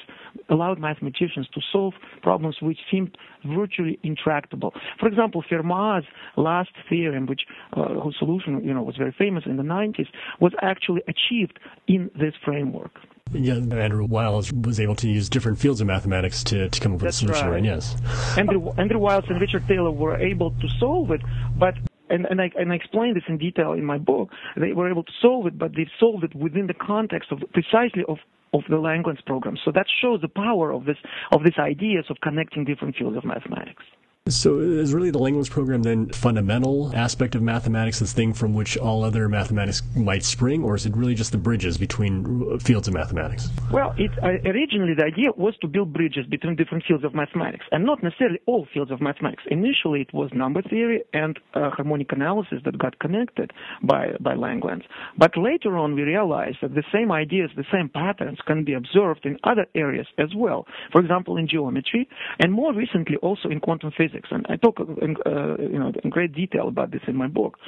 allowed 0.49 0.79
mathematicians 0.79 1.49
to 1.55 1.61
solve 1.73 1.95
problems 2.23 2.57
which 2.61 2.79
seemed 2.91 3.17
virtually 3.45 3.99
intractable. 4.03 4.73
For 4.99 5.09
example, 5.09 5.45
Fermat's 5.51 6.07
last 6.37 6.71
theorem, 6.89 7.27
which 7.27 7.43
uh, 7.73 7.95
whose 8.01 8.17
solution 8.19 8.63
you 8.65 8.75
know 8.75 8.83
was 8.83 8.97
very 8.97 9.15
famous 9.17 9.45
in 9.47 9.57
the 9.57 9.63
90s, 9.63 10.09
was 10.41 10.53
actually 10.63 11.03
achieved 11.09 11.59
in 11.87 12.11
this 12.19 12.35
framework. 12.45 12.93
Yeah, 13.33 13.55
Andrew 13.55 14.05
Wiles 14.05 14.53
was 14.53 14.81
able 14.81 14.97
to 14.97 15.09
use 15.09 15.29
different 15.29 15.59
fields 15.59 15.81
of 15.81 15.87
mathematics 15.87 16.43
to, 16.45 16.69
to 16.69 16.81
come 16.81 16.93
up 16.93 17.01
with 17.01 17.07
That's 17.07 17.19
a 17.19 17.21
solution, 17.21 17.47
right. 17.47 17.55
right? 17.55 17.65
Yes. 17.65 17.97
Andrew, 18.37 18.73
Andrew 18.77 18.99
Wiles 18.99 19.25
and 19.29 19.41
Richard 19.41 19.67
Taylor 19.69 19.91
were 19.91 20.17
able 20.17 20.51
to 20.51 20.69
solve 20.79 21.11
it, 21.11 21.21
but 21.57 21.75
and, 22.09 22.27
and, 22.27 22.41
I, 22.41 22.51
and 22.57 22.73
I 22.73 22.75
explain 22.75 23.15
this 23.15 23.23
in 23.29 23.39
detail 23.39 23.73
in 23.73 23.85
my 23.85 23.99
book. 23.99 24.31
They 24.57 24.73
were 24.73 24.91
able 24.91 25.05
to 25.05 25.13
solve 25.23 25.47
it, 25.47 25.57
but 25.57 25.73
they 25.77 25.89
solved 26.01 26.25
it 26.25 26.35
within 26.35 26.67
the 26.67 26.75
context 26.75 27.31
of 27.31 27.39
precisely 27.53 28.05
of 28.09 28.19
of 28.53 28.63
the 28.69 28.75
Langlands 28.75 29.25
program. 29.25 29.57
So 29.65 29.71
that 29.73 29.87
shows 30.03 30.21
the 30.21 30.29
power 30.29 30.73
of 30.73 30.85
this 30.85 30.97
of 31.31 31.45
these 31.45 31.59
ideas 31.59 32.07
of 32.11 32.17
connecting 32.21 32.65
different 32.65 32.97
fields 32.97 33.17
of 33.17 33.25
mathematics. 33.25 33.85
So 34.31 34.59
is 34.59 34.95
really 34.95 35.11
the 35.11 35.19
Langlands 35.19 35.51
program 35.51 35.83
then 35.83 36.09
fundamental 36.11 36.95
aspect 36.95 37.35
of 37.35 37.43
mathematics, 37.43 37.99
this 37.99 38.13
thing 38.13 38.33
from 38.33 38.55
which 38.55 38.77
all 38.77 39.05
other 39.05 39.29
mathematics 39.29 39.83
might 39.97 40.25
spring, 40.25 40.63
or 40.65 40.75
is 40.75 40.87
it 40.87 40.97
really 40.97 41.15
just 41.15 41.33
the 41.33 41.39
bridges 41.39 41.77
between 41.79 42.59
fields 42.61 42.89
of 42.89 42.95
mathematics? 42.95 43.49
Well, 43.73 43.95
it, 43.99 44.11
uh, 44.23 44.49
originally 44.49 44.95
the 44.95 45.05
idea 45.05 45.31
was 45.37 45.55
to 45.63 45.69
build 45.69 45.93
bridges 45.93 46.27
between 46.27 46.57
different 46.57 46.85
fields 46.87 47.05
of 47.05 47.15
mathematics, 47.15 47.67
and 47.73 47.85
not 47.85 48.03
necessarily 48.03 48.41
all 48.47 48.67
fields 48.73 48.91
of 48.91 49.01
mathematics. 49.01 49.43
Initially, 49.51 50.03
it 50.03 50.15
was 50.15 50.31
number 50.35 50.63
theory 50.63 51.03
and 51.13 51.39
uh, 51.55 51.71
harmonic 51.71 52.13
analysis 52.13 52.59
that 52.65 52.79
got 52.79 52.99
connected 52.99 53.53
by 53.83 54.13
by 54.21 54.35
Langlands. 54.35 54.85
But 55.19 55.37
later 55.37 55.77
on, 55.77 55.95
we 55.95 56.03
realized 56.03 56.59
that 56.63 56.75
the 56.75 56.85
same 56.93 57.11
ideas, 57.13 57.51
the 57.57 57.65
same 57.73 57.89
patterns, 57.89 58.39
can 58.47 58.65
be 58.65 58.75
observed 58.75 59.25
in 59.25 59.39
other 59.45 59.67
areas 59.75 60.07
as 60.19 60.35
well. 60.35 60.67
For 60.93 61.01
example, 61.01 61.37
in 61.37 61.49
geometry, 61.49 62.09
and 62.39 62.53
more 62.53 62.73
recently 62.75 63.17
also 63.17 63.49
in 63.49 63.61
quantum 63.61 63.93
physics. 63.97 64.20
Physics, 64.21 64.29
and 64.33 64.47
I 64.49 64.57
talk 64.57 64.79
in, 64.79 65.17
uh, 65.27 65.57
you 65.59 65.79
know 65.79 65.93
in 66.03 66.11
great 66.11 66.35
detail 66.35 66.69
about 66.69 66.91
this 66.91 67.01
in 67.07 67.17
my 67.17 67.27
book. 67.27 67.59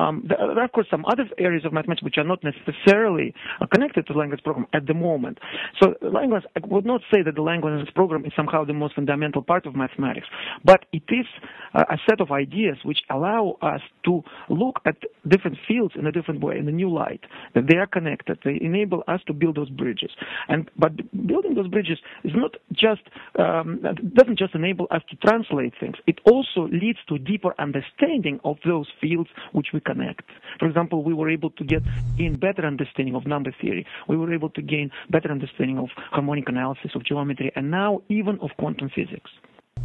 Um, 0.00 0.24
there 0.28 0.38
are 0.38 0.64
of 0.64 0.72
course 0.72 0.86
some 0.90 1.04
other 1.06 1.24
areas 1.38 1.64
of 1.64 1.72
mathematics 1.72 2.02
which 2.02 2.18
are 2.18 2.24
not 2.24 2.40
necessarily 2.42 3.34
uh, 3.60 3.66
connected 3.66 4.06
to 4.06 4.12
the 4.12 4.18
Langlands 4.18 4.42
program 4.42 4.66
at 4.72 4.86
the 4.86 4.94
moment. 4.94 5.38
So 5.80 5.94
Langlands, 6.02 6.44
I 6.56 6.60
would 6.66 6.86
not 6.86 7.00
say 7.12 7.22
that 7.22 7.34
the 7.34 7.42
Langlands 7.42 7.92
program 7.94 8.24
is 8.24 8.32
somehow 8.36 8.64
the 8.64 8.72
most 8.72 8.94
fundamental 8.94 9.42
part 9.42 9.66
of 9.66 9.74
mathematics, 9.74 10.26
but 10.64 10.84
it 10.92 11.02
is 11.08 11.26
uh, 11.74 11.84
a 11.90 11.96
set 12.08 12.20
of 12.20 12.30
ideas 12.30 12.76
which 12.84 12.98
allow 13.10 13.56
us 13.62 13.80
to 14.04 14.22
look 14.48 14.80
at 14.86 14.96
different 15.28 15.56
fields 15.66 15.94
in 15.98 16.06
a 16.06 16.12
different 16.12 16.40
way, 16.42 16.58
in 16.58 16.68
a 16.68 16.72
new 16.72 16.92
light. 16.92 17.20
That 17.54 17.66
they 17.68 17.76
are 17.76 17.86
connected. 17.86 18.38
They 18.44 18.58
enable 18.60 19.02
us 19.08 19.20
to 19.26 19.32
build 19.32 19.56
those 19.56 19.70
bridges. 19.70 20.10
And 20.48 20.70
but 20.78 20.92
building 21.26 21.54
those 21.54 21.68
bridges 21.68 21.98
is 22.24 22.32
not 22.34 22.52
just 22.72 23.02
um, 23.38 23.82
doesn't 24.14 24.38
just 24.38 24.54
enable 24.54 24.86
us 24.90 25.02
to 25.10 25.16
translate 25.16 25.74
things. 25.84 25.96
It 26.06 26.18
also 26.24 26.68
leads 26.72 26.98
to 27.08 27.18
deeper 27.18 27.54
understanding 27.58 28.40
of 28.44 28.56
those 28.64 28.88
fields 29.00 29.30
which 29.52 29.68
we 29.74 29.80
connect. 29.80 30.24
For 30.58 30.66
example, 30.66 31.04
we 31.04 31.14
were 31.14 31.30
able 31.30 31.50
to 31.50 31.64
get 31.64 31.82
in 32.18 32.38
better 32.38 32.64
understanding 32.66 33.14
of 33.14 33.26
number 33.26 33.52
theory. 33.60 33.86
We 34.08 34.16
were 34.16 34.32
able 34.32 34.50
to 34.50 34.62
gain 34.62 34.90
better 35.10 35.30
understanding 35.30 35.78
of 35.78 35.88
harmonic 36.10 36.48
analysis 36.48 36.92
of 36.94 37.04
geometry, 37.04 37.52
and 37.56 37.70
now 37.70 38.02
even 38.08 38.38
of 38.40 38.50
quantum 38.58 38.88
physics. 38.94 39.30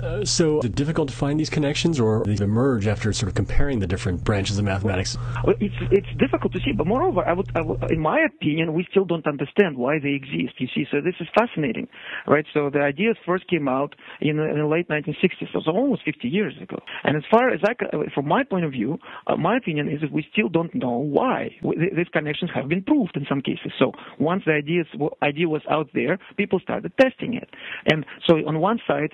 Uh, 0.03 0.23
so, 0.23 0.59
is 0.59 0.65
it 0.65 0.75
difficult 0.75 1.09
to 1.09 1.15
find 1.15 1.39
these 1.39 1.49
connections, 1.49 1.99
or 1.99 2.23
they 2.25 2.41
emerge 2.43 2.87
after 2.87 3.11
sort 3.13 3.29
of 3.29 3.35
comparing 3.35 3.79
the 3.79 3.87
different 3.87 4.23
branches 4.23 4.57
of 4.57 4.65
mathematics? 4.65 5.17
It's 5.59 5.75
it's 5.91 6.07
difficult 6.17 6.53
to 6.53 6.59
see, 6.59 6.71
but 6.71 6.87
moreover, 6.87 7.21
I 7.25 7.33
would, 7.33 7.51
I 7.55 7.61
would, 7.61 7.91
in 7.91 7.99
my 7.99 8.19
opinion, 8.21 8.73
we 8.73 8.87
still 8.91 9.05
don't 9.05 9.25
understand 9.27 9.77
why 9.77 9.99
they 9.99 10.09
exist. 10.11 10.53
You 10.59 10.67
see, 10.73 10.85
so 10.91 11.01
this 11.01 11.15
is 11.19 11.27
fascinating, 11.37 11.87
right? 12.27 12.45
So 12.53 12.69
the 12.69 12.81
ideas 12.81 13.17
first 13.25 13.47
came 13.47 13.67
out 13.67 13.95
in 14.21 14.37
the, 14.37 14.43
in 14.43 14.57
the 14.59 14.67
late 14.67 14.87
1960s, 14.89 15.51
so 15.51 15.71
almost 15.71 16.03
50 16.05 16.27
years 16.27 16.53
ago. 16.61 16.77
And 17.03 17.17
as 17.17 17.23
far 17.29 17.49
as 17.49 17.59
I, 17.63 17.73
from 18.13 18.27
my 18.27 18.43
point 18.43 18.65
of 18.65 18.71
view, 18.71 18.99
uh, 19.27 19.35
my 19.35 19.57
opinion 19.57 19.89
is 19.89 20.01
that 20.01 20.11
we 20.11 20.25
still 20.31 20.49
don't 20.49 20.73
know 20.73 20.97
why 20.97 21.49
these 21.63 22.09
connections 22.11 22.51
have 22.53 22.69
been 22.69 22.83
proved 22.83 23.15
in 23.15 23.25
some 23.27 23.41
cases. 23.41 23.71
So 23.79 23.91
once 24.19 24.43
the 24.45 24.53
ideas 24.53 24.87
idea 25.23 25.47
was 25.47 25.61
out 25.69 25.89
there, 25.93 26.19
people 26.37 26.59
started 26.59 26.91
testing 26.99 27.33
it, 27.33 27.49
and 27.91 28.05
so 28.27 28.35
on 28.47 28.59
one 28.59 28.79
side. 28.87 29.13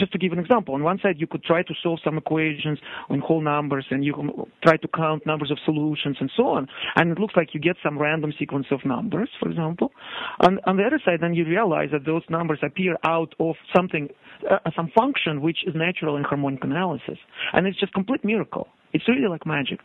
Just 0.00 0.12
to 0.12 0.18
give 0.18 0.32
an 0.32 0.38
example, 0.38 0.74
on 0.74 0.82
one 0.82 0.98
side 1.02 1.16
you 1.18 1.26
could 1.26 1.44
try 1.44 1.62
to 1.62 1.74
solve 1.82 1.98
some 2.02 2.16
equations 2.16 2.78
on 3.10 3.20
whole 3.20 3.42
numbers 3.42 3.84
and 3.90 4.02
you 4.02 4.14
try 4.64 4.78
to 4.78 4.88
count 4.88 5.26
numbers 5.26 5.50
of 5.50 5.58
solutions 5.66 6.16
and 6.20 6.30
so 6.36 6.46
on, 6.48 6.66
and 6.96 7.12
it 7.12 7.18
looks 7.18 7.34
like 7.36 7.48
you 7.52 7.60
get 7.60 7.76
some 7.84 7.98
random 7.98 8.32
sequence 8.38 8.66
of 8.70 8.80
numbers, 8.86 9.28
for 9.38 9.50
example. 9.50 9.92
On, 10.40 10.58
on 10.66 10.78
the 10.78 10.84
other 10.84 11.00
side, 11.04 11.18
then 11.20 11.34
you 11.34 11.44
realize 11.44 11.90
that 11.92 12.06
those 12.06 12.22
numbers 12.30 12.60
appear 12.62 12.96
out 13.04 13.34
of 13.38 13.56
something, 13.76 14.08
uh, 14.50 14.70
some 14.74 14.90
function 14.96 15.42
which 15.42 15.58
is 15.66 15.74
natural 15.74 16.16
in 16.16 16.24
harmonic 16.24 16.64
analysis, 16.64 17.18
and 17.52 17.66
it's 17.66 17.78
just 17.78 17.92
complete 17.92 18.24
miracle. 18.24 18.68
It's 18.92 19.06
really 19.06 19.28
like 19.28 19.44
magic. 19.46 19.80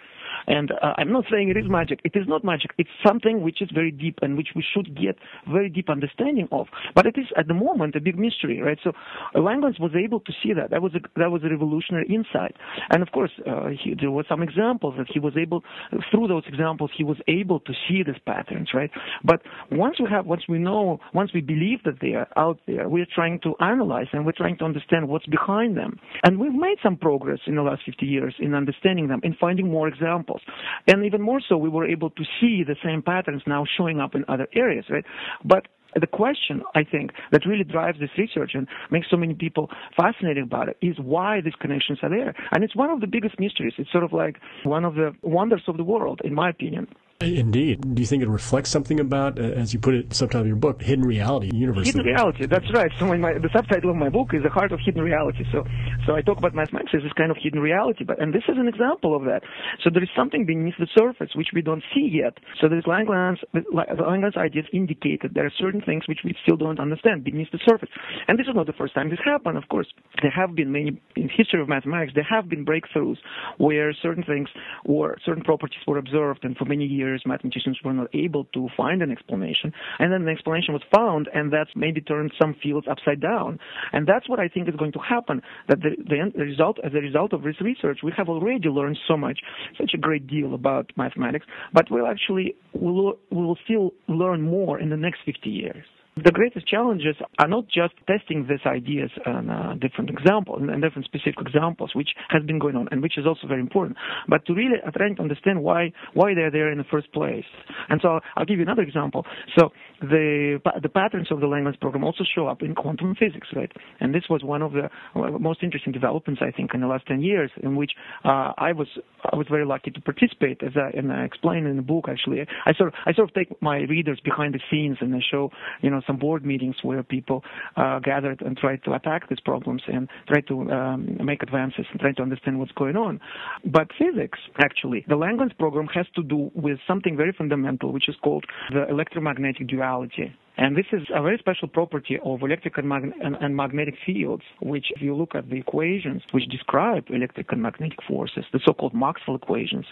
And 0.47 0.71
uh, 0.71 0.93
I'm 0.97 1.11
not 1.11 1.25
saying 1.31 1.49
it 1.49 1.57
is 1.57 1.65
magic. 1.67 1.99
It 2.03 2.13
is 2.15 2.27
not 2.27 2.43
magic. 2.43 2.71
It's 2.77 2.89
something 3.05 3.41
which 3.41 3.61
is 3.61 3.69
very 3.73 3.91
deep 3.91 4.19
and 4.21 4.37
which 4.37 4.49
we 4.55 4.63
should 4.73 4.95
get 4.95 5.17
very 5.51 5.69
deep 5.69 5.89
understanding 5.89 6.47
of. 6.51 6.67
But 6.93 7.05
it 7.05 7.15
is 7.17 7.25
at 7.37 7.47
the 7.47 7.53
moment 7.53 7.95
a 7.95 8.01
big 8.01 8.17
mystery, 8.17 8.61
right? 8.61 8.77
So 8.83 8.91
Langlands 9.35 9.79
was 9.79 9.91
able 9.95 10.19
to 10.21 10.31
see 10.43 10.53
that. 10.53 10.71
That 10.71 10.81
was 10.81 10.93
a, 10.95 10.99
that 11.19 11.31
was 11.31 11.43
a 11.43 11.49
revolutionary 11.49 12.07
insight. 12.07 12.55
And 12.89 13.01
of 13.01 13.11
course, 13.11 13.31
uh, 13.47 13.69
he, 13.69 13.95
there 13.99 14.11
were 14.11 14.25
some 14.27 14.41
examples 14.41 14.95
that 14.97 15.07
he 15.11 15.19
was 15.19 15.33
able, 15.37 15.63
through 16.11 16.27
those 16.27 16.43
examples, 16.47 16.91
he 16.95 17.03
was 17.03 17.17
able 17.27 17.59
to 17.61 17.73
see 17.87 18.03
these 18.03 18.21
patterns, 18.25 18.69
right? 18.73 18.91
But 19.23 19.41
once 19.71 19.99
we 19.99 20.07
have, 20.09 20.25
once 20.25 20.43
we 20.47 20.59
know, 20.59 20.99
once 21.13 21.31
we 21.33 21.41
believe 21.41 21.83
that 21.85 21.99
they 22.01 22.13
are 22.13 22.27
out 22.35 22.59
there, 22.67 22.89
we're 22.89 23.07
trying 23.13 23.39
to 23.41 23.53
analyze 23.59 24.07
and 24.13 24.25
we're 24.25 24.31
trying 24.31 24.57
to 24.57 24.65
understand 24.65 25.07
what's 25.07 25.25
behind 25.25 25.77
them. 25.77 25.99
And 26.23 26.39
we've 26.39 26.53
made 26.53 26.77
some 26.83 26.97
progress 26.97 27.39
in 27.47 27.55
the 27.55 27.61
last 27.61 27.81
50 27.85 28.05
years 28.05 28.35
in 28.39 28.53
understanding 28.53 29.07
them, 29.07 29.21
in 29.23 29.35
finding 29.39 29.69
more 29.69 29.87
examples 29.87 30.24
examples. 30.25 30.41
And 30.87 31.05
even 31.05 31.21
more 31.21 31.41
so, 31.47 31.57
we 31.57 31.69
were 31.69 31.87
able 31.87 32.09
to 32.11 32.23
see 32.39 32.63
the 32.65 32.75
same 32.83 33.01
patterns 33.01 33.43
now 33.47 33.65
showing 33.77 33.99
up 33.99 34.15
in 34.15 34.25
other 34.27 34.47
areas, 34.55 34.85
right? 34.89 35.05
But 35.43 35.67
the 35.99 36.07
question 36.07 36.61
I 36.75 36.83
think 36.83 37.11
that 37.31 37.45
really 37.45 37.63
drives 37.63 37.99
this 37.99 38.09
research 38.17 38.51
and 38.53 38.67
makes 38.91 39.07
so 39.09 39.15
many 39.15 39.33
people 39.33 39.69
fascinated 39.95 40.43
about 40.43 40.67
it 40.67 40.77
is 40.81 40.97
why 40.99 41.39
these 41.41 41.55
connections 41.61 41.99
are 42.03 42.09
there. 42.09 42.35
And 42.51 42.63
it's 42.63 42.75
one 42.75 42.89
of 42.89 42.99
the 42.99 43.07
biggest 43.07 43.39
mysteries. 43.39 43.73
It's 43.77 43.91
sort 43.91 44.03
of 44.03 44.11
like 44.11 44.37
one 44.63 44.83
of 44.83 44.95
the 44.95 45.13
wonders 45.21 45.63
of 45.67 45.77
the 45.77 45.83
world, 45.83 46.19
in 46.23 46.33
my 46.33 46.49
opinion. 46.49 46.87
Indeed. 47.21 47.95
Do 47.95 48.01
you 48.01 48.05
think 48.05 48.23
it 48.23 48.27
reflects 48.27 48.69
something 48.69 48.99
about, 48.99 49.39
uh, 49.39 49.43
as 49.43 49.73
you 49.73 49.79
put 49.79 49.93
it, 49.93 50.13
subtitle 50.13 50.41
of 50.41 50.47
your 50.47 50.57
book, 50.57 50.81
hidden 50.81 51.05
reality, 51.05 51.49
universe? 51.53 51.87
Hidden 51.87 52.03
reality. 52.03 52.45
That's 52.45 52.69
right. 52.73 52.91
So 52.99 53.05
my, 53.05 53.31
the 53.39 53.47
subtitle 53.53 53.89
of 53.89 53.95
my 53.95 54.09
book 54.09 54.33
is 54.33 54.43
the 54.43 54.49
heart 54.49 54.73
of 54.73 54.81
hidden 54.83 55.01
reality. 55.01 55.45
So, 55.49 55.63
so 56.05 56.13
I 56.13 56.21
talk 56.21 56.39
about 56.39 56.53
mathematics 56.53 56.91
as 56.93 57.03
this 57.03 57.13
kind 57.13 57.31
of 57.31 57.37
hidden 57.41 57.61
reality, 57.61 58.03
but 58.03 58.21
and 58.21 58.33
this 58.33 58.43
is 58.49 58.57
an 58.57 58.67
example 58.67 59.15
of 59.15 59.23
that. 59.23 59.43
So 59.81 59.89
there 59.89 60.03
is 60.03 60.09
something 60.13 60.45
beneath 60.45 60.73
the 60.77 60.89
surface 60.93 61.29
which 61.35 61.47
we 61.53 61.61
don't 61.61 61.83
see 61.95 62.03
yet. 62.11 62.35
So 62.59 62.67
there's 62.67 62.83
Langlands, 62.83 63.39
Langlands 63.71 64.35
ideas 64.35 64.65
indicated 64.73 65.31
there 65.35 65.45
are 65.45 65.53
certain 65.57 65.81
things 65.81 66.09
which 66.09 66.19
we 66.25 66.35
still 66.43 66.57
don't 66.57 66.81
understand 66.81 67.23
beneath 67.23 67.49
the 67.53 67.59
surface. 67.65 67.89
And 68.27 68.37
this 68.37 68.47
is 68.47 68.55
not 68.55 68.67
the 68.67 68.73
first 68.73 68.93
time 68.93 69.09
this 69.09 69.23
happened. 69.23 69.57
Of 69.57 69.69
course, 69.69 69.87
there 70.21 70.35
have 70.35 70.53
been 70.53 70.69
many 70.69 70.99
in 71.15 71.29
history 71.29 71.61
of 71.61 71.69
mathematics. 71.69 72.11
There 72.13 72.27
have 72.29 72.49
been 72.49 72.65
breakthroughs 72.65 73.19
where 73.57 73.93
certain 74.01 74.23
things 74.23 74.49
or 74.83 75.15
certain 75.25 75.45
properties 75.45 75.79
were 75.87 75.97
observed, 75.97 76.43
and 76.43 76.57
for 76.57 76.65
many 76.65 76.83
years 76.83 77.04
years, 77.07 77.23
mathematicians 77.25 77.79
were 77.83 77.93
not 77.93 78.07
able 78.13 78.45
to 78.53 78.67
find 78.75 79.01
an 79.01 79.11
explanation. 79.11 79.71
And 79.99 80.11
then 80.11 80.25
the 80.25 80.31
explanation 80.31 80.73
was 80.73 80.83
found, 80.93 81.29
and 81.33 81.51
that's 81.51 81.69
maybe 81.75 82.01
turned 82.01 82.31
some 82.39 82.55
fields 82.61 82.87
upside 82.89 83.21
down. 83.21 83.59
And 83.93 84.07
that's 84.07 84.29
what 84.29 84.39
I 84.39 84.47
think 84.47 84.67
is 84.69 84.75
going 84.75 84.91
to 84.93 84.99
happen. 84.99 85.41
That 85.67 85.79
the, 85.81 85.95
the, 85.97 86.31
the 86.35 86.43
result, 86.43 86.77
as 86.83 86.93
a 86.93 86.97
result 86.99 87.33
of 87.33 87.43
this 87.43 87.59
research, 87.61 87.99
we 88.03 88.11
have 88.17 88.29
already 88.29 88.69
learned 88.69 88.97
so 89.07 89.17
much, 89.17 89.39
such 89.79 89.91
a 89.93 89.97
great 89.97 90.27
deal 90.27 90.53
about 90.53 90.91
mathematics, 90.97 91.45
but 91.73 91.85
we'll 91.89 92.07
actually, 92.07 92.55
we'll, 92.73 93.13
we 93.31 93.43
will 93.43 93.57
still 93.63 93.93
learn 94.07 94.41
more 94.41 94.79
in 94.79 94.89
the 94.89 94.97
next 94.97 95.19
50 95.25 95.49
years. 95.49 95.85
The 96.23 96.31
greatest 96.31 96.65
challenges 96.65 97.17
are 97.39 97.47
not 97.49 97.67
just 97.67 97.93
testing 98.07 98.47
these 98.47 98.65
ideas 98.65 99.11
and 99.25 99.51
uh, 99.51 99.73
different 99.73 100.09
examples 100.09 100.61
and 100.61 100.81
different 100.81 101.03
specific 101.03 101.41
examples, 101.41 101.91
which 101.93 102.07
has 102.29 102.41
been 102.43 102.57
going 102.57 102.77
on 102.77 102.87
and 102.91 103.01
which 103.01 103.17
is 103.17 103.25
also 103.27 103.47
very 103.47 103.59
important, 103.59 103.97
but 104.29 104.45
to 104.45 104.53
really 104.53 104.77
uh, 104.87 104.91
trying 104.91 105.17
to 105.17 105.21
understand 105.21 105.61
why 105.61 105.91
why 106.13 106.33
they're 106.33 106.49
there 106.49 106.71
in 106.71 106.77
the 106.77 106.85
first 106.85 107.11
place. 107.11 107.43
And 107.89 107.99
so 108.01 108.21
I'll 108.37 108.45
give 108.45 108.59
you 108.59 108.63
another 108.63 108.83
example. 108.83 109.25
So 109.59 109.73
the 109.99 110.61
the 110.81 110.87
patterns 110.87 111.27
of 111.31 111.41
the 111.41 111.47
Langlands 111.47 111.81
program 111.81 112.05
also 112.05 112.23
show 112.23 112.47
up 112.47 112.61
in 112.61 112.75
quantum 112.75 113.13
physics, 113.19 113.49
right? 113.53 113.71
And 113.99 114.15
this 114.15 114.23
was 114.29 114.41
one 114.41 114.61
of 114.61 114.71
the 114.71 114.89
most 115.37 115.63
interesting 115.63 115.91
developments 115.91 116.41
I 116.41 116.51
think 116.51 116.73
in 116.73 116.79
the 116.79 116.87
last 116.87 117.07
10 117.07 117.23
years, 117.23 117.51
in 117.61 117.75
which 117.75 117.91
uh, 118.23 118.53
I 118.57 118.71
was 118.71 118.87
I 119.33 119.35
was 119.35 119.47
very 119.49 119.65
lucky 119.65 119.91
to 119.91 119.99
participate, 119.99 120.63
as 120.63 120.77
I, 120.77 120.97
and 120.97 121.11
I 121.11 121.25
explain 121.25 121.65
in 121.65 121.75
the 121.75 121.81
book. 121.81 122.05
Actually, 122.07 122.47
I 122.65 122.73
sort 122.73 122.87
of 122.87 122.93
I 123.05 123.11
sort 123.11 123.27
of 123.27 123.35
take 123.35 123.61
my 123.61 123.79
readers 123.79 124.21
behind 124.23 124.53
the 124.53 124.61
scenes 124.71 124.99
and 125.01 125.13
I 125.13 125.19
show 125.29 125.51
you 125.81 125.89
know 125.89 126.03
some 126.07 126.17
board 126.17 126.45
meetings 126.45 126.75
where 126.83 127.03
people 127.03 127.43
uh, 127.77 127.99
gathered 127.99 128.41
and 128.41 128.57
tried 128.57 128.83
to 128.83 128.93
attack 128.93 129.29
these 129.29 129.39
problems 129.39 129.81
and 129.87 130.07
try 130.27 130.41
to 130.41 130.71
um, 130.71 131.17
make 131.23 131.41
advances 131.43 131.85
and 131.91 131.99
try 131.99 132.11
to 132.13 132.21
understand 132.21 132.59
what's 132.59 132.71
going 132.73 132.95
on. 132.95 133.19
But 133.65 133.87
physics, 133.97 134.39
actually, 134.63 135.05
the 135.07 135.15
Langlands 135.15 135.57
program 135.57 135.87
has 135.87 136.05
to 136.15 136.23
do 136.23 136.51
with 136.53 136.79
something 136.87 137.17
very 137.17 137.33
fundamental, 137.37 137.91
which 137.91 138.09
is 138.09 138.15
called 138.23 138.45
the 138.71 138.87
electromagnetic 138.89 139.67
duality. 139.67 140.33
And 140.57 140.75
this 140.77 140.85
is 140.91 141.01
a 141.13 141.21
very 141.21 141.37
special 141.37 141.67
property 141.67 142.17
of 142.23 142.41
electric 142.41 142.77
and, 142.77 142.87
mag- 142.87 143.13
and, 143.21 143.35
and, 143.35 143.55
magnetic 143.55 143.95
fields, 144.05 144.43
which 144.61 144.87
if 144.95 145.01
you 145.01 145.15
look 145.15 145.35
at 145.35 145.49
the 145.49 145.57
equations 145.57 146.21
which 146.31 146.47
describe 146.47 147.05
electric 147.09 147.51
and 147.51 147.61
magnetic 147.61 147.99
forces, 148.07 148.45
the 148.53 148.59
so-called 148.65 148.93
Maxwell 148.93 149.35
equations, 149.35 149.85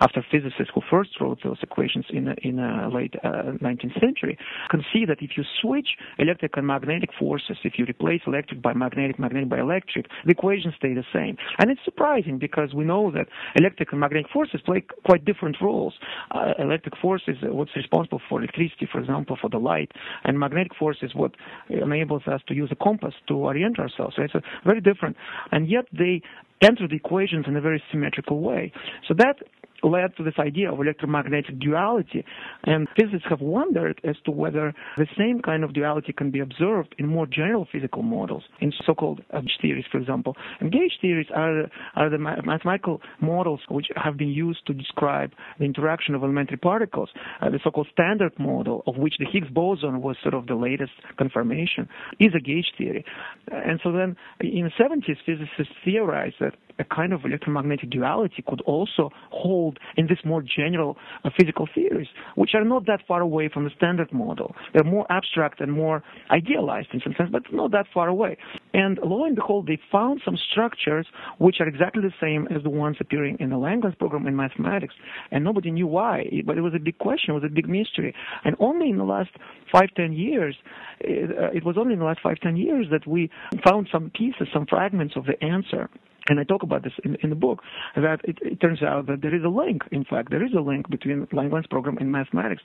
after 0.00 0.24
physicists 0.30 0.70
who 0.74 0.82
first 0.90 1.10
wrote 1.20 1.38
those 1.42 1.58
equations 1.62 2.04
in 2.10 2.26
the, 2.26 2.34
in 2.42 2.56
late 2.94 3.14
uh, 3.24 3.58
19th 3.62 4.00
century, 4.00 4.38
can 4.70 4.84
see 4.92 5.04
that 5.04 5.18
if 5.20 5.32
you 5.36 5.44
switch 5.60 5.88
electric 6.18 6.56
and 6.56 6.66
magnetic 6.66 7.10
forces, 7.18 7.56
if 7.64 7.74
you 7.78 7.84
replace 7.84 8.20
electric 8.26 8.62
by 8.62 8.72
magnetic, 8.72 9.18
magnetic 9.18 9.48
by 9.48 9.58
electric, 9.58 10.06
the 10.24 10.30
equations 10.32 10.74
stay 10.76 10.94
the 10.94 11.04
same. 11.12 11.36
And 11.58 11.70
it's 11.70 11.80
surprising 11.84 12.38
because 12.38 12.72
we 12.74 12.84
know 12.84 13.10
that 13.12 13.26
electric 13.56 13.92
and 13.92 14.00
magnetic 14.00 14.30
forces 14.32 14.60
play 14.64 14.84
quite 15.04 15.24
different 15.24 15.56
roles. 15.60 15.94
Uh, 16.30 16.52
electric 16.58 16.96
force 16.98 17.22
is 17.26 17.36
what's 17.42 17.74
responsible 17.76 18.20
for 18.28 18.38
electricity, 18.38 18.88
for 18.90 19.00
example, 19.00 19.36
for 19.40 19.50
the 19.50 19.58
light. 19.58 19.90
And 20.24 20.38
magnetic 20.38 20.74
force 20.78 20.98
is 21.02 21.14
what 21.14 21.32
enables 21.68 22.22
us 22.26 22.40
to 22.48 22.54
use 22.54 22.70
a 22.72 22.76
compass 22.84 23.14
to 23.28 23.34
orient 23.34 23.78
ourselves. 23.78 24.16
So 24.16 24.40
very 24.64 24.80
different. 24.80 25.16
And 25.52 25.68
yet 25.68 25.86
they 25.92 26.22
enter 26.62 26.88
the 26.88 26.96
equations 26.96 27.46
in 27.46 27.56
a 27.56 27.60
very 27.60 27.82
symmetrical 27.90 28.40
way. 28.40 28.72
So 29.06 29.14
that 29.18 29.36
led 29.84 30.16
to 30.16 30.24
this 30.24 30.34
idea 30.38 30.72
of 30.72 30.80
electromagnetic 30.80 31.58
duality. 31.58 32.24
And 32.64 32.88
physicists 32.96 33.26
have 33.28 33.40
wondered 33.40 34.00
as 34.04 34.16
to 34.24 34.30
whether 34.30 34.74
the 34.96 35.06
same 35.16 35.40
kind 35.40 35.64
of 35.64 35.72
duality 35.72 36.12
can 36.12 36.30
be 36.30 36.40
observed 36.40 36.94
in 36.98 37.06
more 37.06 37.26
general 37.26 37.66
physical 37.70 38.02
models, 38.02 38.44
in 38.60 38.72
so-called 38.86 39.22
gauge 39.32 39.58
theories, 39.60 39.84
for 39.90 39.98
example. 39.98 40.36
And 40.60 40.72
gauge 40.72 40.98
theories 41.00 41.26
are, 41.34 41.70
are 41.94 42.10
the 42.10 42.18
mathematical 42.18 43.00
models 43.20 43.60
which 43.68 43.86
have 43.96 44.16
been 44.16 44.30
used 44.30 44.66
to 44.66 44.74
describe 44.74 45.32
the 45.58 45.64
interaction 45.64 46.14
of 46.14 46.22
elementary 46.22 46.56
particles, 46.56 47.10
uh, 47.40 47.50
the 47.50 47.60
so-called 47.62 47.88
standard 47.92 48.38
model, 48.38 48.82
of 48.86 48.96
which 48.96 49.14
the 49.18 49.26
Higgs 49.26 49.48
boson 49.50 50.02
was 50.02 50.16
sort 50.22 50.34
of 50.34 50.46
the 50.46 50.54
latest 50.54 50.92
confirmation, 51.16 51.88
is 52.18 52.32
a 52.34 52.40
gauge 52.40 52.72
theory. 52.76 53.04
And 53.50 53.80
so 53.82 53.92
then 53.92 54.16
in 54.40 54.64
the 54.64 54.82
70s, 54.82 55.16
physicists 55.24 55.74
theorized 55.84 56.36
that 56.40 56.54
a 56.78 56.84
kind 56.84 57.12
of 57.12 57.24
electromagnetic 57.24 57.90
duality 57.90 58.42
could 58.46 58.60
also 58.62 59.10
hold 59.30 59.78
in 59.96 60.06
this 60.06 60.18
more 60.24 60.42
general 60.42 60.96
uh, 61.24 61.30
physical 61.38 61.68
theories, 61.74 62.08
which 62.34 62.50
are 62.54 62.64
not 62.64 62.86
that 62.86 63.00
far 63.06 63.20
away 63.20 63.48
from 63.48 63.64
the 63.64 63.70
standard 63.76 64.12
model. 64.12 64.54
They're 64.72 64.84
more 64.84 65.06
abstract 65.10 65.60
and 65.60 65.72
more 65.72 66.02
idealized 66.30 66.88
in 66.92 67.00
some 67.02 67.14
sense, 67.16 67.30
but 67.30 67.42
not 67.52 67.70
that 67.72 67.86
far 67.92 68.08
away. 68.08 68.36
And 68.72 68.98
lo 69.04 69.24
and 69.24 69.36
behold, 69.36 69.66
they 69.66 69.78
found 69.90 70.20
some 70.24 70.36
structures 70.50 71.06
which 71.38 71.56
are 71.60 71.68
exactly 71.68 72.02
the 72.02 72.14
same 72.20 72.48
as 72.54 72.62
the 72.62 72.70
ones 72.70 72.96
appearing 73.00 73.36
in 73.40 73.50
the 73.50 73.56
Langlands 73.56 73.98
program 73.98 74.26
in 74.26 74.36
mathematics, 74.36 74.94
and 75.30 75.44
nobody 75.44 75.70
knew 75.70 75.86
why. 75.86 76.24
But 76.44 76.58
it 76.58 76.62
was 76.62 76.74
a 76.74 76.78
big 76.78 76.98
question, 76.98 77.30
it 77.30 77.34
was 77.34 77.44
a 77.44 77.54
big 77.54 77.68
mystery. 77.68 78.14
And 78.44 78.56
only 78.58 78.90
in 78.90 78.98
the 78.98 79.04
last 79.04 79.30
five, 79.70 79.88
ten 79.96 80.12
years, 80.12 80.56
it, 81.00 81.30
uh, 81.30 81.50
it 81.56 81.64
was 81.64 81.76
only 81.78 81.94
in 81.94 81.98
the 82.00 82.04
last 82.04 82.20
five, 82.22 82.38
ten 82.40 82.56
years 82.56 82.86
that 82.90 83.06
we 83.06 83.30
found 83.64 83.88
some 83.90 84.10
pieces, 84.10 84.48
some 84.52 84.66
fragments 84.66 85.14
of 85.16 85.26
the 85.26 85.42
answer 85.42 85.88
and 86.28 86.40
I 86.40 86.44
talk 86.44 86.62
about 86.62 86.82
this 86.82 86.92
in, 87.04 87.16
in 87.22 87.30
the 87.30 87.36
book, 87.36 87.60
that 87.96 88.20
it, 88.24 88.38
it, 88.40 88.60
turns 88.60 88.82
out 88.82 89.06
that 89.08 89.20
there 89.20 89.34
is 89.34 89.42
a 89.44 89.48
link, 89.48 89.82
in 89.92 90.04
fact, 90.04 90.30
there 90.30 90.44
is 90.44 90.52
a 90.56 90.60
link 90.60 90.88
between 90.88 91.26
Langlands 91.26 91.68
program 91.68 91.98
in 91.98 92.10
mathematics 92.10 92.62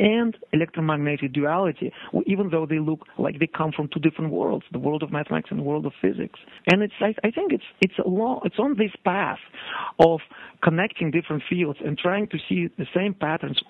and 0.00 0.36
electromagnetic 0.52 1.32
duality, 1.32 1.92
even 2.26 2.48
though 2.50 2.66
they 2.66 2.78
look 2.78 3.00
like 3.18 3.38
they 3.38 3.46
come 3.46 3.72
from 3.72 3.88
two 3.92 4.00
different 4.00 4.32
worlds, 4.32 4.64
the 4.72 4.78
world 4.78 5.02
of 5.02 5.12
mathematics 5.12 5.50
and 5.50 5.58
the 5.58 5.64
world 5.64 5.84
of 5.84 5.92
physics. 6.00 6.38
And 6.68 6.82
it's, 6.82 6.94
I, 7.00 7.14
I 7.22 7.30
think 7.30 7.52
it's, 7.52 7.64
it's, 7.80 7.98
a 8.04 8.08
long, 8.08 8.40
it's 8.44 8.58
on 8.58 8.76
this 8.76 8.92
path 9.04 9.38
of 9.98 10.20
connecting 10.62 11.10
different 11.10 11.42
fields 11.50 11.78
and 11.84 11.98
trying 11.98 12.28
to 12.28 12.38
see 12.48 12.68
the 12.78 12.86
same 12.94 13.14
patterns 13.14 13.60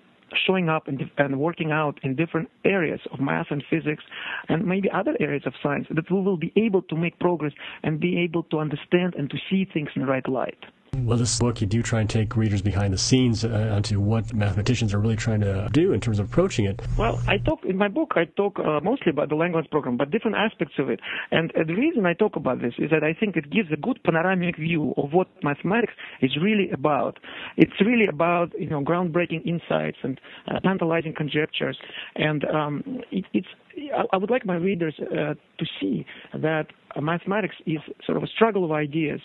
showing 0.46 0.68
up 0.68 0.88
and, 0.88 1.02
and 1.18 1.38
working 1.38 1.70
out 1.70 1.98
in 2.02 2.16
different 2.16 2.48
areas 2.64 3.00
of 3.12 3.20
math 3.20 3.46
and 3.50 3.62
physics 3.70 4.02
and 4.48 4.64
maybe 4.66 4.88
other 4.90 5.16
areas 5.20 5.42
of 5.46 5.52
science 5.62 5.86
that 5.90 6.10
we 6.10 6.20
will 6.20 6.36
be 6.36 6.52
able 6.56 6.82
to 6.82 6.96
make 6.96 7.18
progress 7.18 7.52
and 7.82 8.00
be 8.00 8.18
able 8.18 8.42
to 8.44 8.58
understand 8.58 9.14
and 9.16 9.30
to 9.30 9.36
see 9.50 9.66
things 9.72 9.88
in 9.94 10.02
the 10.02 10.08
right 10.08 10.28
light. 10.28 10.58
Well, 11.04 11.18
this 11.18 11.38
book, 11.38 11.60
you 11.60 11.66
do 11.66 11.82
try 11.82 12.00
and 12.00 12.08
take 12.08 12.36
readers 12.36 12.62
behind 12.62 12.92
the 12.94 12.98
scenes 12.98 13.44
uh, 13.44 13.72
onto 13.74 13.98
what 13.98 14.32
mathematicians 14.32 14.94
are 14.94 14.98
really 14.98 15.16
trying 15.16 15.40
to 15.40 15.68
do 15.72 15.92
in 15.92 16.00
terms 16.00 16.18
of 16.18 16.26
approaching 16.26 16.64
it. 16.66 16.80
Well, 16.96 17.20
I 17.26 17.38
talk 17.38 17.64
in 17.64 17.76
my 17.76 17.88
book. 17.88 18.12
I 18.14 18.26
talk 18.26 18.58
uh, 18.58 18.78
mostly 18.80 19.10
about 19.10 19.28
the 19.28 19.34
Langlands 19.34 19.70
program, 19.70 19.96
but 19.96 20.10
different 20.10 20.36
aspects 20.36 20.74
of 20.78 20.90
it. 20.90 21.00
And 21.30 21.50
uh, 21.56 21.64
the 21.66 21.74
reason 21.74 22.06
I 22.06 22.14
talk 22.14 22.36
about 22.36 22.60
this 22.60 22.74
is 22.78 22.90
that 22.90 23.02
I 23.02 23.14
think 23.18 23.36
it 23.36 23.50
gives 23.50 23.72
a 23.72 23.76
good 23.76 24.00
panoramic 24.04 24.56
view 24.56 24.94
of 24.96 25.12
what 25.12 25.28
mathematics 25.42 25.94
is 26.20 26.36
really 26.40 26.70
about. 26.70 27.18
It's 27.56 27.80
really 27.80 28.06
about 28.06 28.52
you 28.58 28.70
know 28.70 28.82
groundbreaking 28.82 29.44
insights 29.44 29.98
and 30.02 30.20
uh, 30.46 30.60
tantalizing 30.60 31.14
conjectures, 31.14 31.78
and 32.14 32.44
um, 32.44 33.00
it, 33.10 33.24
it's 33.32 33.48
I 34.12 34.16
would 34.16 34.30
like 34.30 34.44
my 34.44 34.56
readers 34.56 34.94
uh, 35.00 35.34
to 35.34 35.66
see 35.80 36.04
that 36.34 36.66
mathematics 37.00 37.56
is 37.66 37.78
sort 38.04 38.16
of 38.16 38.22
a 38.22 38.26
struggle 38.26 38.64
of 38.64 38.72
ideas, 38.72 39.20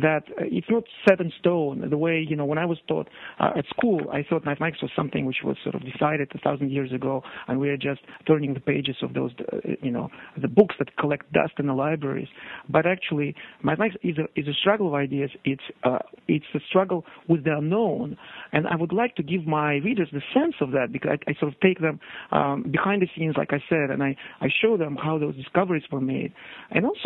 that 0.00 0.22
uh, 0.30 0.44
it's 0.44 0.66
not 0.70 0.84
set 1.08 1.20
in 1.20 1.32
stone. 1.38 1.88
The 1.88 1.98
way, 1.98 2.24
you 2.28 2.36
know, 2.36 2.44
when 2.44 2.58
I 2.58 2.66
was 2.66 2.78
taught 2.88 3.08
uh, 3.38 3.50
at 3.56 3.64
school, 3.66 4.00
I 4.12 4.24
thought 4.28 4.44
mathematics 4.44 4.82
was 4.82 4.90
something 4.96 5.26
which 5.26 5.38
was 5.44 5.56
sort 5.62 5.74
of 5.74 5.82
decided 5.84 6.30
a 6.34 6.38
thousand 6.38 6.70
years 6.70 6.92
ago, 6.92 7.22
and 7.48 7.58
we 7.60 7.68
are 7.68 7.76
just 7.76 8.00
turning 8.26 8.54
the 8.54 8.60
pages 8.60 8.96
of 9.02 9.14
those, 9.14 9.32
uh, 9.52 9.56
you 9.82 9.90
know, 9.90 10.08
the 10.40 10.48
books 10.48 10.74
that 10.78 10.96
collect 10.96 11.32
dust 11.32 11.54
in 11.58 11.66
the 11.66 11.74
libraries. 11.74 12.28
But 12.68 12.86
actually, 12.86 13.34
mathematics 13.62 13.96
is 14.02 14.16
a, 14.18 14.40
is 14.40 14.48
a 14.48 14.54
struggle 14.54 14.88
of 14.88 14.94
ideas. 14.94 15.30
It's, 15.44 15.62
uh, 15.84 15.98
it's 16.28 16.44
a 16.54 16.60
struggle 16.68 17.04
with 17.28 17.44
the 17.44 17.56
unknown. 17.56 18.16
And 18.52 18.66
I 18.66 18.76
would 18.76 18.92
like 18.92 19.16
to 19.16 19.22
give 19.22 19.46
my 19.46 19.74
readers 19.76 20.08
the 20.12 20.22
sense 20.34 20.54
of 20.60 20.70
that 20.72 20.88
because 20.92 21.10
I, 21.26 21.30
I 21.30 21.34
sort 21.38 21.52
of 21.52 21.60
take 21.60 21.80
them 21.80 22.00
um, 22.30 22.64
behind 22.70 23.02
the 23.02 23.08
scenes, 23.16 23.34
like 23.36 23.52
I 23.52 23.62
said, 23.68 23.90
and 23.90 24.02
I, 24.02 24.16
I 24.40 24.48
show 24.62 24.76
them 24.76 24.96
how 24.96 25.18
those 25.18 25.36
discoveries 25.36 25.84
were 25.90 26.00
made. 26.00 26.32
And 26.70 26.84
also, 26.86 27.01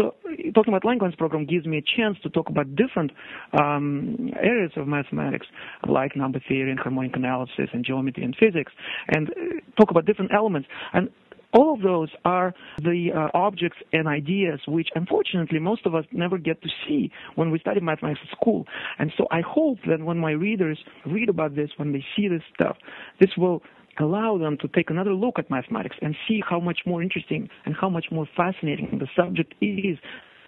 talking 0.54 0.74
about 0.74 0.82
Langlands 0.82 1.16
program 1.16 1.46
gives 1.46 1.66
me 1.66 1.78
a 1.78 1.85
chance 1.96 2.16
to 2.22 2.30
talk 2.30 2.48
about 2.48 2.74
different 2.76 3.12
um, 3.59 4.30
areas 4.40 4.72
of 4.76 4.87
mathematics, 4.87 5.46
like 5.88 6.16
number 6.16 6.40
theory 6.48 6.70
and 6.70 6.78
harmonic 6.80 7.16
analysis 7.16 7.68
and 7.72 7.85
geometry 7.85 8.24
and 8.24 8.37
physics, 8.38 8.72
and 9.09 9.30
uh, 9.30 9.32
talk 9.78 9.90
about 9.90 10.06
different 10.06 10.32
elements. 10.35 10.68
And 10.92 11.11
all 11.52 11.72
of 11.72 11.80
those 11.80 12.11
are 12.24 12.54
the 12.82 13.11
uh, 13.14 13.28
objects 13.37 13.78
and 13.92 14.06
ideas 14.06 14.61
which, 14.68 14.88
unfortunately, 14.94 15.59
most 15.59 15.87
of 15.87 15.94
us 15.94 16.04
never 16.12 16.38
get 16.38 16.61
to 16.62 16.68
see 16.87 17.11
when 17.35 17.50
we 17.50 17.59
study 17.59 17.80
mathematics 17.80 18.20
at 18.30 18.37
school. 18.37 18.66
And 18.98 19.12
so 19.16 19.26
I 19.30 19.40
hope 19.40 19.78
that 19.88 20.00
when 20.02 20.18
my 20.18 20.32
readers 20.32 20.78
read 21.06 21.28
about 21.28 21.56
this, 21.56 21.70
when 21.76 21.92
they 21.92 22.04
see 22.14 22.28
this 22.28 22.42
stuff, 22.54 22.76
this 23.20 23.30
will 23.38 23.62
allow 23.98 24.38
them 24.38 24.56
to 24.59 24.68
take 24.68 24.90
another 24.90 25.12
look 25.12 25.38
at 25.38 25.50
mathematics 25.50 25.96
and 26.02 26.14
see 26.26 26.42
how 26.48 26.61
much 26.61 26.80
more 26.87 27.02
interesting 27.02 27.48
and 27.64 27.74
how 27.74 27.88
much 27.88 28.06
more 28.11 28.28
fascinating 28.37 28.98
the 28.98 29.09
subject 29.16 29.54
is 29.61 29.98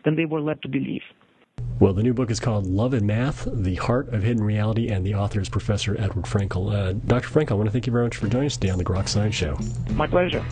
than 0.04 0.16
they 0.16 0.24
were 0.24 0.40
led 0.40 0.62
to 0.62 0.68
believe. 0.68 1.02
Well, 1.80 1.92
the 1.92 2.02
new 2.02 2.14
book 2.14 2.30
is 2.30 2.40
called 2.40 2.66
Love 2.66 2.92
and 2.92 3.06
Math 3.06 3.48
The 3.50 3.76
Heart 3.76 4.08
of 4.08 4.22
Hidden 4.22 4.42
Reality, 4.42 4.88
and 4.88 5.04
the 5.06 5.14
author 5.14 5.40
is 5.40 5.48
Professor 5.48 5.96
Edward 6.00 6.24
Frenkel. 6.24 6.72
Uh, 6.72 6.92
Dr. 6.92 7.28
Frenkel, 7.28 7.52
I 7.52 7.54
want 7.54 7.66
to 7.68 7.72
thank 7.72 7.86
you 7.86 7.92
very 7.92 8.04
much 8.04 8.16
for 8.16 8.26
joining 8.26 8.46
us 8.46 8.56
today 8.56 8.70
on 8.70 8.78
the 8.78 8.84
Groks 8.84 9.10
Science 9.10 9.34
Show. 9.34 9.56
My 9.92 10.06
pleasure. 10.06 10.44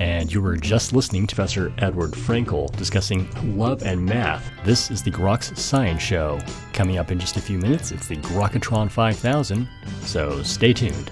And 0.00 0.32
you 0.32 0.40
were 0.40 0.56
just 0.56 0.92
listening 0.92 1.26
to 1.26 1.34
Professor 1.34 1.72
Edward 1.78 2.12
Frenkel 2.12 2.74
discussing 2.76 3.28
love 3.56 3.82
and 3.82 4.04
math. 4.04 4.50
This 4.64 4.90
is 4.90 5.02
the 5.02 5.10
Groks 5.10 5.56
Science 5.56 6.02
Show. 6.02 6.40
Coming 6.72 6.98
up 6.98 7.10
in 7.10 7.18
just 7.18 7.36
a 7.36 7.40
few 7.40 7.58
minutes, 7.58 7.90
it's 7.90 8.06
the 8.06 8.16
Grokatron 8.16 8.90
5000, 8.90 9.68
so 10.02 10.42
stay 10.42 10.72
tuned. 10.72 11.10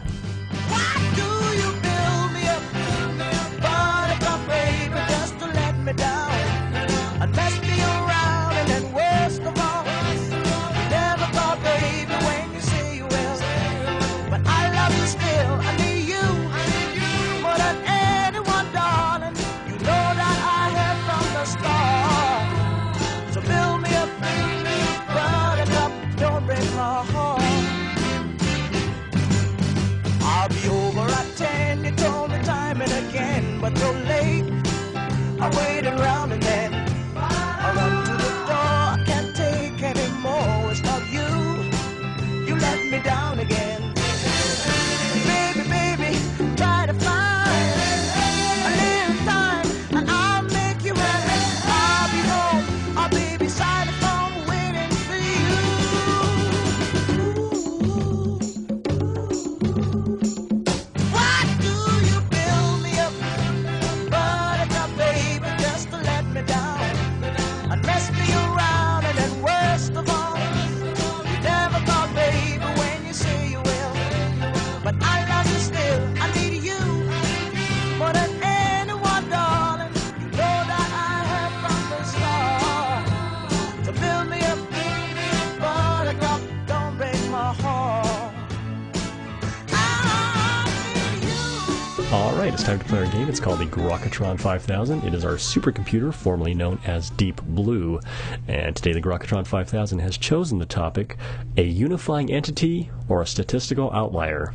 Grokatron 93.76 94.40
5000. 94.40 95.04
It 95.04 95.12
is 95.12 95.22
our 95.22 95.34
supercomputer, 95.34 96.12
formerly 96.12 96.54
known 96.54 96.80
as 96.86 97.10
Deep 97.10 97.42
Blue. 97.42 98.00
And 98.48 98.74
today, 98.74 98.94
the 98.94 99.02
Grokatron 99.02 99.46
5000 99.46 99.98
has 99.98 100.16
chosen 100.16 100.58
the 100.58 100.64
topic 100.64 101.18
a 101.58 101.62
unifying 101.62 102.32
entity 102.32 102.90
or 103.10 103.20
a 103.20 103.26
statistical 103.26 103.92
outlier. 103.92 104.54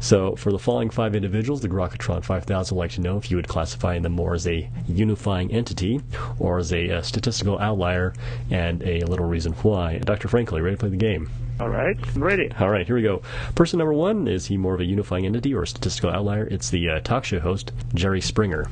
So, 0.00 0.34
for 0.34 0.50
the 0.50 0.58
following 0.58 0.90
five 0.90 1.14
individuals, 1.14 1.60
the 1.60 1.68
Grokatron 1.68 2.24
5000 2.24 2.76
would 2.76 2.82
like 2.82 2.90
to 2.92 3.00
know 3.00 3.16
if 3.16 3.30
you 3.30 3.36
would 3.36 3.46
classify 3.46 4.00
them 4.00 4.14
more 4.14 4.34
as 4.34 4.48
a 4.48 4.68
unifying 4.88 5.52
entity 5.52 6.00
or 6.40 6.58
as 6.58 6.72
a, 6.72 6.88
a 6.88 7.04
statistical 7.04 7.60
outlier, 7.60 8.14
and 8.50 8.82
a 8.82 9.04
little 9.04 9.26
reason 9.26 9.52
why. 9.52 9.98
Dr. 9.98 10.26
Frenkel, 10.26 10.56
you 10.56 10.64
ready 10.64 10.74
to 10.74 10.80
play 10.80 10.88
the 10.88 10.96
game? 10.96 11.30
All 11.58 11.70
right, 11.70 11.96
I'm 12.14 12.22
ready. 12.22 12.52
All 12.60 12.68
right, 12.68 12.86
here 12.86 12.96
we 12.96 13.02
go. 13.02 13.22
Person 13.54 13.78
number 13.78 13.94
one 13.94 14.28
is 14.28 14.46
he 14.46 14.58
more 14.58 14.74
of 14.74 14.80
a 14.80 14.84
unifying 14.84 15.24
entity 15.24 15.54
or 15.54 15.62
a 15.62 15.66
statistical 15.66 16.10
outlier? 16.10 16.46
It's 16.46 16.68
the 16.68 16.90
uh, 16.90 17.00
talk 17.00 17.24
show 17.24 17.40
host, 17.40 17.72
Jerry 17.94 18.20
Springer. 18.20 18.66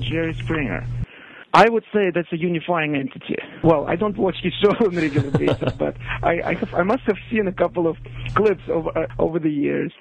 Jerry 0.00 0.34
Springer. 0.34 0.84
I 1.54 1.68
would 1.68 1.84
say 1.92 2.10
that's 2.12 2.32
a 2.32 2.36
unifying 2.36 2.96
entity. 2.96 3.36
Well, 3.62 3.86
I 3.86 3.94
don't 3.94 4.18
watch 4.18 4.34
his 4.42 4.52
show 4.60 4.70
on 4.84 4.98
a 4.98 5.00
regular 5.00 5.30
basis, 5.30 5.72
but 5.78 5.96
I, 6.20 6.40
I, 6.44 6.54
have, 6.54 6.74
I 6.74 6.82
must 6.82 7.04
have 7.04 7.16
seen 7.30 7.46
a 7.46 7.52
couple 7.52 7.86
of 7.86 7.96
clips 8.34 8.62
over 8.68 8.90
uh, 8.98 9.06
over 9.20 9.38
the 9.38 9.50
years, 9.50 9.92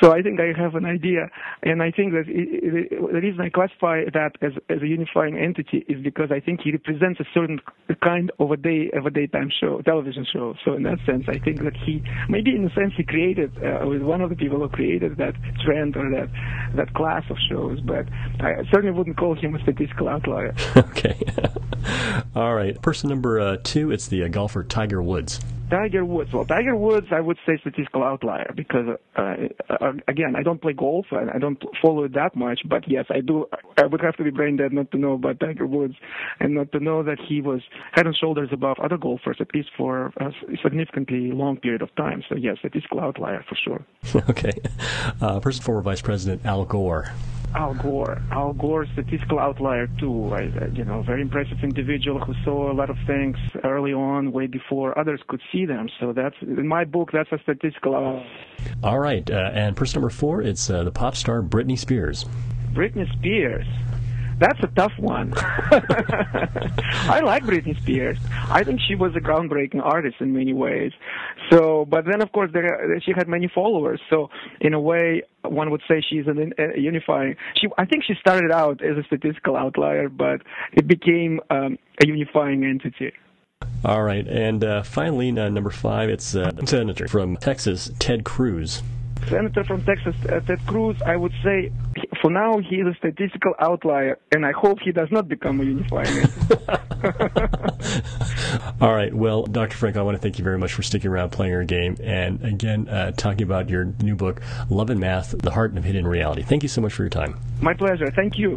so 0.00 0.12
I 0.12 0.22
think 0.22 0.40
I 0.40 0.58
have 0.58 0.74
an 0.74 0.86
idea. 0.86 1.28
And 1.62 1.82
I 1.82 1.90
think 1.90 2.12
that 2.12 2.24
it, 2.28 2.90
it, 2.90 2.90
the 2.90 3.20
reason 3.20 3.42
I 3.42 3.50
classify 3.50 4.04
that 4.14 4.32
as 4.40 4.52
as 4.70 4.80
a 4.80 4.86
unifying 4.86 5.36
entity 5.36 5.84
is 5.86 6.02
because 6.02 6.30
I 6.32 6.40
think 6.40 6.60
he 6.62 6.72
represents 6.72 7.20
a 7.20 7.24
certain 7.34 7.60
kind 8.02 8.32
of 8.40 8.50
a 8.50 8.56
day 8.56 8.90
of 8.96 9.04
a 9.04 9.10
daytime 9.10 9.50
show, 9.60 9.82
television 9.82 10.24
show. 10.32 10.54
So 10.64 10.72
in 10.72 10.82
that 10.84 10.98
sense, 11.04 11.24
I 11.28 11.38
think 11.38 11.62
that 11.62 11.76
he 11.84 12.02
maybe 12.30 12.56
in 12.56 12.64
a 12.64 12.72
sense 12.72 12.94
he 12.96 13.04
created 13.04 13.52
uh, 13.58 13.84
was 13.84 14.00
one 14.00 14.22
of 14.22 14.30
the 14.30 14.36
people 14.36 14.60
who 14.60 14.68
created 14.70 15.18
that 15.18 15.34
trend 15.62 15.94
or 15.94 16.08
that 16.10 16.30
that 16.74 16.94
class 16.94 17.24
of 17.28 17.36
shows. 17.50 17.80
But 17.80 18.06
I 18.40 18.64
certainly 18.72 18.96
wouldn't 18.96 19.18
call 19.18 19.34
him 19.34 19.54
a 19.54 19.62
statistical 19.62 20.08
outlier. 20.08 20.54
okay. 20.76 21.01
All 22.34 22.54
right. 22.54 22.80
Person 22.80 23.10
number 23.10 23.40
uh, 23.40 23.56
two, 23.62 23.90
it's 23.90 24.08
the 24.08 24.24
uh, 24.24 24.28
golfer 24.28 24.64
Tiger 24.64 25.02
Woods. 25.02 25.40
Tiger 25.72 26.04
Woods. 26.04 26.30
Well, 26.34 26.44
Tiger 26.44 26.76
Woods, 26.76 27.06
I 27.10 27.20
would 27.20 27.38
say 27.46 27.56
statistical 27.58 28.02
outlier 28.02 28.52
because, 28.54 28.98
uh, 29.16 29.34
uh, 29.70 29.92
again, 30.06 30.36
I 30.36 30.42
don't 30.42 30.60
play 30.60 30.74
golf 30.74 31.06
and 31.12 31.30
I 31.30 31.38
don't 31.38 31.62
follow 31.80 32.04
it 32.04 32.12
that 32.12 32.36
much. 32.36 32.60
But 32.68 32.86
yes, 32.86 33.06
I 33.08 33.20
do. 33.20 33.46
I 33.78 33.86
would 33.86 34.02
have 34.02 34.14
to 34.16 34.22
be 34.22 34.28
brain 34.28 34.56
dead 34.56 34.74
not 34.74 34.90
to 34.90 34.98
know 34.98 35.14
about 35.14 35.40
Tiger 35.40 35.66
Woods 35.66 35.94
and 36.40 36.54
not 36.54 36.72
to 36.72 36.80
know 36.80 37.02
that 37.02 37.18
he 37.26 37.40
was 37.40 37.62
head 37.92 38.06
and 38.06 38.14
shoulders 38.14 38.50
above 38.52 38.78
other 38.80 38.98
golfers, 38.98 39.38
at 39.40 39.54
least 39.54 39.70
for 39.74 40.12
a 40.18 40.30
significantly 40.62 41.32
long 41.32 41.56
period 41.56 41.80
of 41.80 41.94
time. 41.96 42.22
So 42.28 42.36
yes, 42.36 42.58
statistical 42.58 43.00
outlier 43.00 43.42
for 43.48 43.56
sure. 43.56 43.82
okay. 44.28 44.52
Uh, 45.22 45.40
person 45.40 45.62
former 45.62 45.80
Vice 45.80 46.02
President 46.02 46.44
Al 46.44 46.66
Gore. 46.66 47.14
Al 47.54 47.74
Gore. 47.74 48.22
Al 48.30 48.52
Gore, 48.54 48.86
statistical 48.92 49.38
outlier 49.38 49.88
too. 49.98 50.32
I, 50.32 50.42
you 50.72 50.84
know, 50.84 51.02
very 51.02 51.22
impressive 51.22 51.58
individual 51.62 52.18
who 52.18 52.34
saw 52.44 52.72
a 52.72 52.74
lot 52.74 52.90
of 52.90 52.96
things 53.06 53.36
early 53.64 53.92
on, 53.92 54.32
way 54.32 54.46
before 54.46 54.98
others 54.98 55.20
could 55.28 55.40
see 55.52 55.66
them. 55.66 55.88
So 56.00 56.12
that's 56.12 56.36
in 56.42 56.66
my 56.66 56.84
book. 56.84 57.10
That's 57.12 57.30
a 57.32 57.38
statistical 57.42 57.94
outlier. 57.94 58.26
All 58.82 58.98
right, 58.98 59.28
uh, 59.30 59.50
and 59.52 59.76
person 59.76 60.00
number 60.00 60.10
four, 60.10 60.42
it's 60.42 60.70
uh, 60.70 60.84
the 60.84 60.92
pop 60.92 61.16
star 61.16 61.42
Britney 61.42 61.78
Spears. 61.78 62.24
Britney 62.72 63.10
Spears. 63.18 63.66
That's 64.38 64.58
a 64.62 64.66
tough 64.68 64.92
one. 64.98 65.32
I 65.36 67.20
like 67.24 67.44
Britney 67.44 67.80
Spears. 67.80 68.18
I 68.50 68.64
think 68.64 68.80
she 68.86 68.94
was 68.94 69.14
a 69.16 69.20
groundbreaking 69.20 69.80
artist 69.82 70.16
in 70.20 70.32
many 70.32 70.52
ways. 70.52 70.92
So, 71.50 71.86
but 71.88 72.04
then 72.04 72.22
of 72.22 72.32
course 72.32 72.50
there, 72.52 73.00
she 73.04 73.12
had 73.16 73.28
many 73.28 73.50
followers. 73.54 74.00
So, 74.10 74.28
in 74.60 74.74
a 74.74 74.80
way, 74.80 75.22
one 75.42 75.70
would 75.70 75.82
say 75.88 76.02
she's 76.08 76.26
an 76.26 76.52
a 76.58 76.78
unifying. 76.78 77.36
She, 77.60 77.68
I 77.78 77.84
think 77.84 78.04
she 78.04 78.14
started 78.20 78.50
out 78.50 78.82
as 78.82 78.96
a 78.96 79.02
statistical 79.04 79.56
outlier, 79.56 80.08
but 80.08 80.42
it 80.72 80.86
became 80.86 81.40
um, 81.50 81.78
a 82.02 82.06
unifying 82.06 82.64
entity. 82.64 83.12
All 83.84 84.02
right, 84.02 84.26
and 84.26 84.64
uh, 84.64 84.82
finally, 84.82 85.30
uh, 85.38 85.48
number 85.48 85.70
five, 85.70 86.08
it's 86.08 86.34
uh, 86.34 86.50
Senator 86.64 87.06
from 87.08 87.36
Texas, 87.36 87.90
Ted 87.98 88.24
Cruz. 88.24 88.82
Senator 89.28 89.64
from 89.64 89.84
Texas, 89.84 90.14
uh, 90.28 90.40
Ted 90.40 90.64
Cruz, 90.66 90.96
I 91.06 91.16
would 91.16 91.32
say 91.44 91.72
for 92.22 92.30
now 92.30 92.58
he 92.58 92.76
is 92.76 92.86
a 92.86 92.94
statistical 92.94 93.52
outlier, 93.58 94.18
and 94.32 94.46
I 94.46 94.52
hope 94.52 94.78
he 94.82 94.92
does 94.92 95.08
not 95.10 95.28
become 95.28 95.60
a 95.60 95.64
unifying 95.64 96.08
All 98.80 98.94
right. 98.94 99.12
Well, 99.12 99.42
Dr. 99.42 99.76
Frank, 99.76 99.96
I 99.96 100.02
want 100.02 100.16
to 100.16 100.22
thank 100.22 100.38
you 100.38 100.44
very 100.44 100.58
much 100.58 100.72
for 100.72 100.82
sticking 100.82 101.10
around 101.10 101.30
playing 101.30 101.54
our 101.54 101.64
game 101.64 101.96
and 102.00 102.42
again 102.44 102.88
uh, 102.88 103.10
talking 103.12 103.42
about 103.42 103.68
your 103.68 103.86
new 104.02 104.14
book, 104.14 104.40
Love 104.70 104.90
and 104.90 105.00
Math 105.00 105.34
The 105.36 105.50
Heart 105.50 105.76
of 105.76 105.84
Hidden 105.84 106.06
Reality. 106.06 106.42
Thank 106.42 106.62
you 106.62 106.68
so 106.68 106.80
much 106.80 106.92
for 106.92 107.02
your 107.02 107.10
time. 107.10 107.38
My 107.60 107.74
pleasure. 107.74 108.10
Thank 108.10 108.38
you. 108.38 108.56